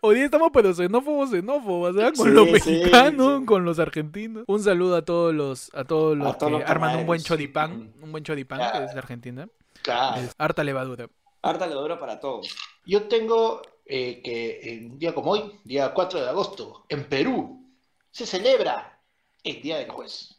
[0.01, 2.13] Hoy día estamos pero xenófobos, xenófobos, ¿verdad?
[2.17, 3.47] Con Sí, los mexicanos, sí.
[3.47, 4.45] con los argentinos.
[4.47, 7.21] Un saludo a todos los, a todos los A todos que los arman un buen
[7.23, 9.49] choripán, un buen choripán que es de Argentina.
[9.83, 10.21] Claro.
[10.23, 11.09] Es harta levadura.
[11.43, 12.49] Harta levadura para todos.
[12.85, 17.65] Yo tengo eh, que en un día como hoy, día 4 de agosto, en Perú,
[18.11, 18.99] se celebra
[19.45, 20.35] el Día del Juez.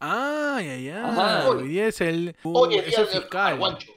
[0.00, 1.04] Ay, ay, ay.
[1.04, 1.48] Ajá.
[1.48, 2.36] Hoy día es el.
[2.42, 3.28] uh, Hoy es es Día el fiscal.
[3.30, 3.92] Carguancho.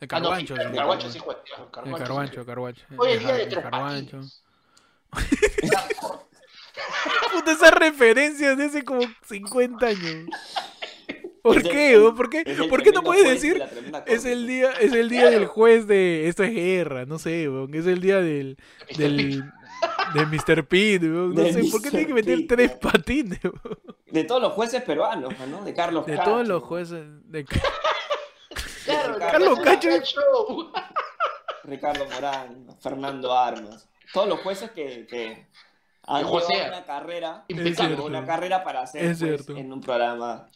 [0.00, 0.56] El Ah, no, carguancho.
[0.56, 0.74] sí, el.
[0.74, 1.40] Carguancho sí juega.
[1.40, 2.84] El Carguancho carguancho, carguancho.
[2.96, 4.20] Hoy es Día de Tres carguancho.
[7.32, 10.28] Puta, esas referencias de hace como 50 años.
[11.42, 12.12] ¿Por el- qué?
[12.16, 13.62] ¿Por qué, ¿Por qué no puedes decir?
[14.06, 17.72] Es el día, es el día del juez de esto es guerra, no sé, weón,
[17.74, 18.56] es el día del
[18.96, 19.44] del
[20.14, 20.66] de Mr.
[20.66, 23.38] Pete, weón, no De sé, ¿por qué tiene que meter Pete, tres patines?
[23.44, 23.78] weón?
[24.06, 25.62] De todos los jueces peruanos, ¿no?
[25.64, 26.30] De Carlos De Cacho.
[26.30, 27.44] todos los jueces de
[28.84, 29.88] Claro, Carlos Cacho.
[29.90, 30.72] Cacho.
[31.64, 33.88] Ricardo Morán, Fernando Armas.
[34.12, 35.46] Todos los jueces que, que
[36.06, 37.44] han llevado una carrera,
[38.02, 39.56] una carrera para ser Es juez cierto.
[39.60, 40.46] en un programa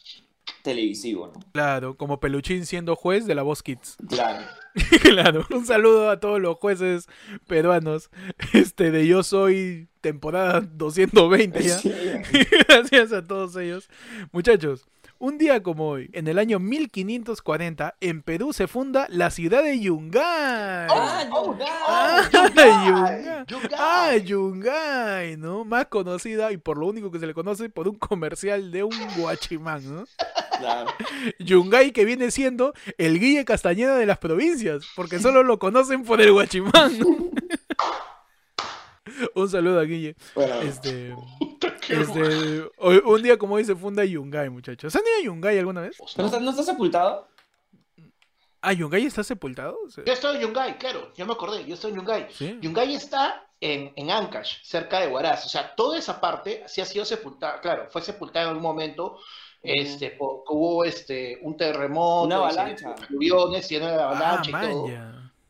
[0.63, 1.39] televisivo, ¿no?
[1.51, 3.97] Claro, como Peluchín siendo juez de la Voz Kids.
[4.07, 4.45] Claro.
[5.01, 7.07] claro, un saludo a todos los jueces
[7.47, 8.09] peruanos.
[8.53, 11.77] Este de Yo soy temporada 220 ya.
[11.77, 11.93] Sí.
[12.67, 13.89] Gracias a todos ellos.
[14.31, 14.87] Muchachos,
[15.23, 19.79] un día como hoy, en el año 1540, en Perú se funda la ciudad de
[19.79, 20.21] Yungay.
[20.21, 21.67] ¡Ah, Yungay!
[21.87, 22.29] Ah,
[23.47, 23.69] Yungay.
[23.79, 25.63] Ah, Yungay, ¿no?
[25.63, 28.93] Más conocida y por lo único que se le conoce por un comercial de un
[29.15, 30.03] guachimán, ¿no?
[30.59, 30.91] Claro.
[31.39, 36.19] Yungay que viene siendo el Guille Castañeda de las provincias, porque solo lo conocen por
[36.19, 36.99] el guachimán.
[36.99, 37.29] ¿no?
[39.35, 40.15] un saludo a Guille.
[40.35, 41.15] Bueno, Este,
[41.89, 44.95] este, hoy- un día como hoy se funda Yungay, muchachos.
[44.95, 45.97] ¿Han ido a Yungay alguna vez?
[45.97, 47.27] ¿pero no está, no está sepultado?
[48.61, 49.77] Ah, ¿Yungay está sepultado?
[49.85, 52.27] O sea, Yo estoy en Yungay, claro, ya me acordé, yo estoy en Yungay.
[52.31, 52.57] ¿Sí?
[52.61, 55.45] Yungay está en, en Ancash, cerca de Huaraz.
[55.45, 59.19] O sea, toda esa parte sí ha sido sepultada, claro, fue sepultada en algún momento.
[59.61, 62.95] Este, po- hubo este, un terremoto, Una avalancha.
[63.13, 64.87] Aviones, y una Ah, avalancha y todo.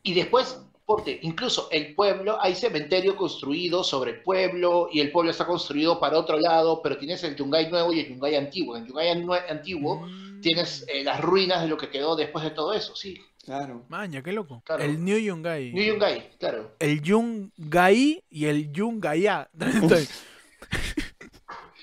[0.04, 5.30] Y después, ponte, incluso el pueblo, hay cementerio construido sobre el pueblo y el pueblo
[5.30, 8.76] está construido para otro lado, pero tienes el Yungay nuevo y el Yungay antiguo.
[8.76, 8.88] En el
[9.22, 10.40] Yungay antiguo Mm.
[10.40, 13.18] tienes eh, las ruinas de lo que quedó después de todo eso, sí.
[13.44, 13.84] Claro.
[13.88, 14.62] Maña, qué loco.
[14.64, 14.82] Claro.
[14.82, 15.72] El New Yungay.
[15.72, 16.72] New Yungay, claro.
[16.78, 19.48] El Yungay y el Yungaya.
[19.58, 20.08] Estoy-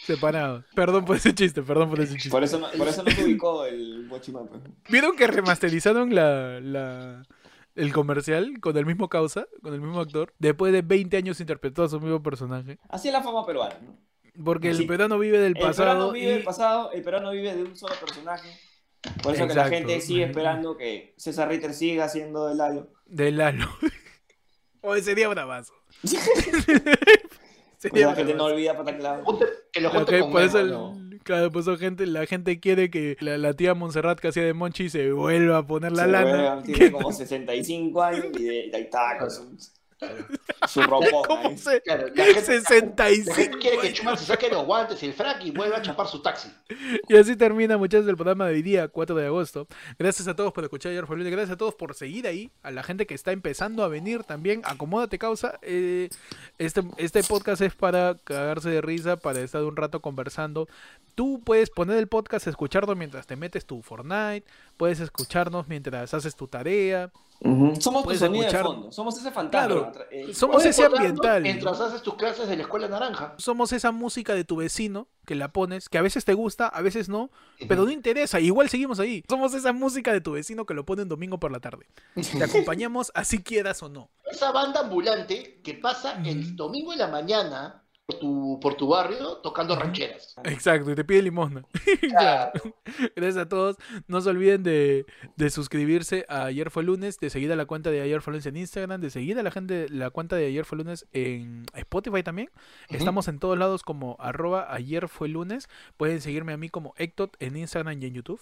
[0.06, 0.66] Separados.
[0.76, 2.30] Perdón por ese chiste, perdón por ese chiste.
[2.32, 4.24] Por eso no, por eso no se ubicó el pues.
[4.90, 7.24] ¿Vieron que remasterizaron la, la-
[7.76, 10.34] el comercial con el mismo causa, con el mismo actor?
[10.40, 12.78] Después de 20 años interpretó a su mismo personaje.
[12.90, 13.98] Así es la fama peruana, ¿no?
[14.44, 14.82] Porque Sí.
[14.84, 16.12] el peruano vive del El peruano pasado.
[16.14, 18.50] vive del pasado, el peruano vive de un solo personaje.
[19.24, 22.94] Por eso que la gente sigue esperando que César Ritter siga haciendo el Lalo.
[23.06, 23.68] De Lalo.
[24.82, 25.74] Hoy sería bravazo.
[27.82, 29.24] Sería la gente no olvida Pataclao.
[29.24, 31.18] Junte- que lo La junte que- con por eso, Memo, el- ¿no?
[31.24, 34.54] claro, por eso gente, la gente quiere que la, la tía Montserrat que hacía de
[34.54, 36.56] Monchi se vuelva a poner la Se lana.
[36.58, 39.58] ve, Tiene como 65 años y, de- y ahí está con su,
[40.68, 41.58] su ropón ¿Cómo ahí.
[41.58, 41.82] se?
[41.82, 43.98] Claro, la gente, la 65 gente quiere que años.
[44.00, 46.50] Chumar se saque los guantes y el frac y vuelva a chapar su taxi.
[47.08, 49.68] Y así termina, muchachos, el programa de hoy día, 4 de agosto.
[50.00, 51.32] Gracias a todos por escuchar ayer Lunes.
[51.32, 52.52] Gracias a todos por seguir ahí.
[52.64, 54.62] A la gente que está empezando a venir también.
[54.64, 55.60] Acomódate, causa.
[55.62, 56.10] Eh,
[56.58, 60.68] este, este podcast es para cagarse de risa, para estar un rato conversando.
[61.16, 64.46] Tú puedes poner el podcast, escucharlo mientras te metes tu Fortnite.
[64.82, 67.12] Puedes escucharnos mientras haces tu tarea.
[67.80, 68.92] Somos tu sonido escuchar- de fondo.
[68.92, 69.68] Somos ese fantasma.
[69.92, 70.08] Claro.
[70.10, 71.44] Eh, Somos ese ambiental.
[71.44, 73.36] Mientras haces tus clases de la escuela naranja.
[73.38, 76.82] Somos esa música de tu vecino que la pones, que a veces te gusta, a
[76.82, 77.30] veces no,
[77.68, 79.24] pero no interesa, igual seguimos ahí.
[79.30, 81.86] Somos esa música de tu vecino que lo pone un domingo por la tarde.
[82.40, 84.10] Te acompañamos así quieras o no.
[84.32, 89.38] Esa banda ambulante que pasa el domingo en la mañana por tu, por tu barrio
[89.38, 90.36] tocando rancheras.
[90.44, 91.66] Exacto, y te pide limosna.
[92.02, 92.52] Claro.
[93.16, 93.78] Gracias a todos.
[94.08, 95.06] No se olviden de,
[95.38, 98.46] de suscribirse a Ayer fue lunes, de seguir a la cuenta de Ayer fue lunes
[98.46, 102.24] en Instagram, de seguir a la gente la cuenta de Ayer fue lunes en Spotify
[102.24, 102.50] también.
[102.90, 105.70] Estamos en todos lados como arroba ayer fue lunes.
[105.98, 108.42] Pueden seguirme a mí como Ectot en Instagram y en YouTube.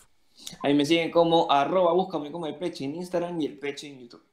[0.64, 4.00] Ahí me siguen como arroba, búscame como el peche en Instagram y el peche en
[4.00, 4.24] YouTube.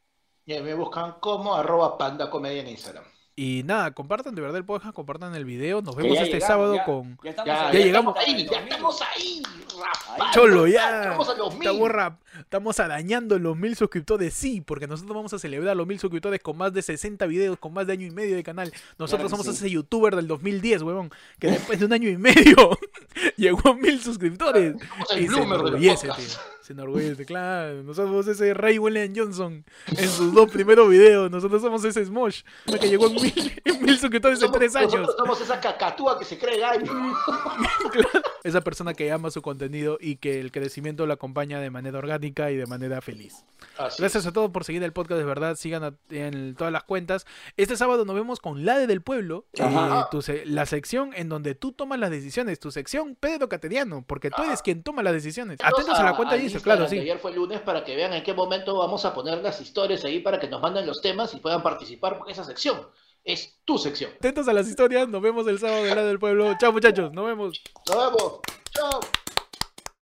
[0.47, 3.05] Y me buscan como arroba panda comedia en Instagram.
[3.39, 5.83] Y nada, compartan de verdad el podcast, compartan el video.
[5.83, 8.17] Nos vemos ya este llegamos, sábado ya- con Ya, estamos Ya, llegamos.
[8.17, 9.43] estamos ahí, ya estamos ahí,
[9.79, 10.33] rapaz.
[10.35, 11.03] Cholo, ya.
[11.03, 11.69] Estamos a los mil.
[11.69, 15.99] Estamos, rap- estamos arañando los mil suscriptores, sí, porque nosotros vamos a celebrar los mil
[15.99, 18.73] suscriptores con más de 60 videos, con más de año y medio de canal.
[18.99, 19.65] Nosotros Claro somos sí.
[19.67, 22.57] ese youtuber del 2010, huevón, que después de un año y medio
[23.37, 24.77] llegó a mil suscriptores.
[24.89, 26.41] Somos el Y se de los.
[26.67, 27.85] Se enorgullece, claro.
[27.85, 31.31] Nosotros somos ese Ray William Johnson en sus dos primeros videos.
[31.31, 32.43] Nosotros somos ese Smosh
[32.81, 34.93] que llegó en mil, en mil suscriptores en tres años.
[34.95, 36.93] Nosotros somos esa cacatúa que se cree gallo.
[38.45, 42.53] Esa persona que ama su contenido y que el crecimiento lo acompaña de manera orgánica
[42.53, 43.45] y de manera feliz.
[43.77, 45.57] Así Gracias a todos por seguir el podcast, de verdad.
[45.57, 47.27] Sigan en todas las cuentas.
[47.57, 49.65] Este sábado nos vemos con La de del Pueblo, eh,
[50.13, 54.31] tu se- la sección en donde tú tomas las decisiones, tu sección Pedro Cateriano, porque
[54.31, 55.59] tú eres quien toma las decisiones.
[55.61, 56.99] Atentos a la cuenta de Instagram claro, sí.
[56.99, 60.21] Ayer fue lunes para que vean en qué momento vamos a poner las historias ahí
[60.21, 62.87] para que nos manden los temas y puedan participar porque esa sección
[63.25, 64.13] es tu sección.
[64.17, 66.55] Atentos a las historias, nos vemos el sábado de La del Pueblo.
[66.59, 67.61] Chao muchachos, nos vemos.
[67.89, 68.41] Nos vemos.
[68.73, 69.01] Chao.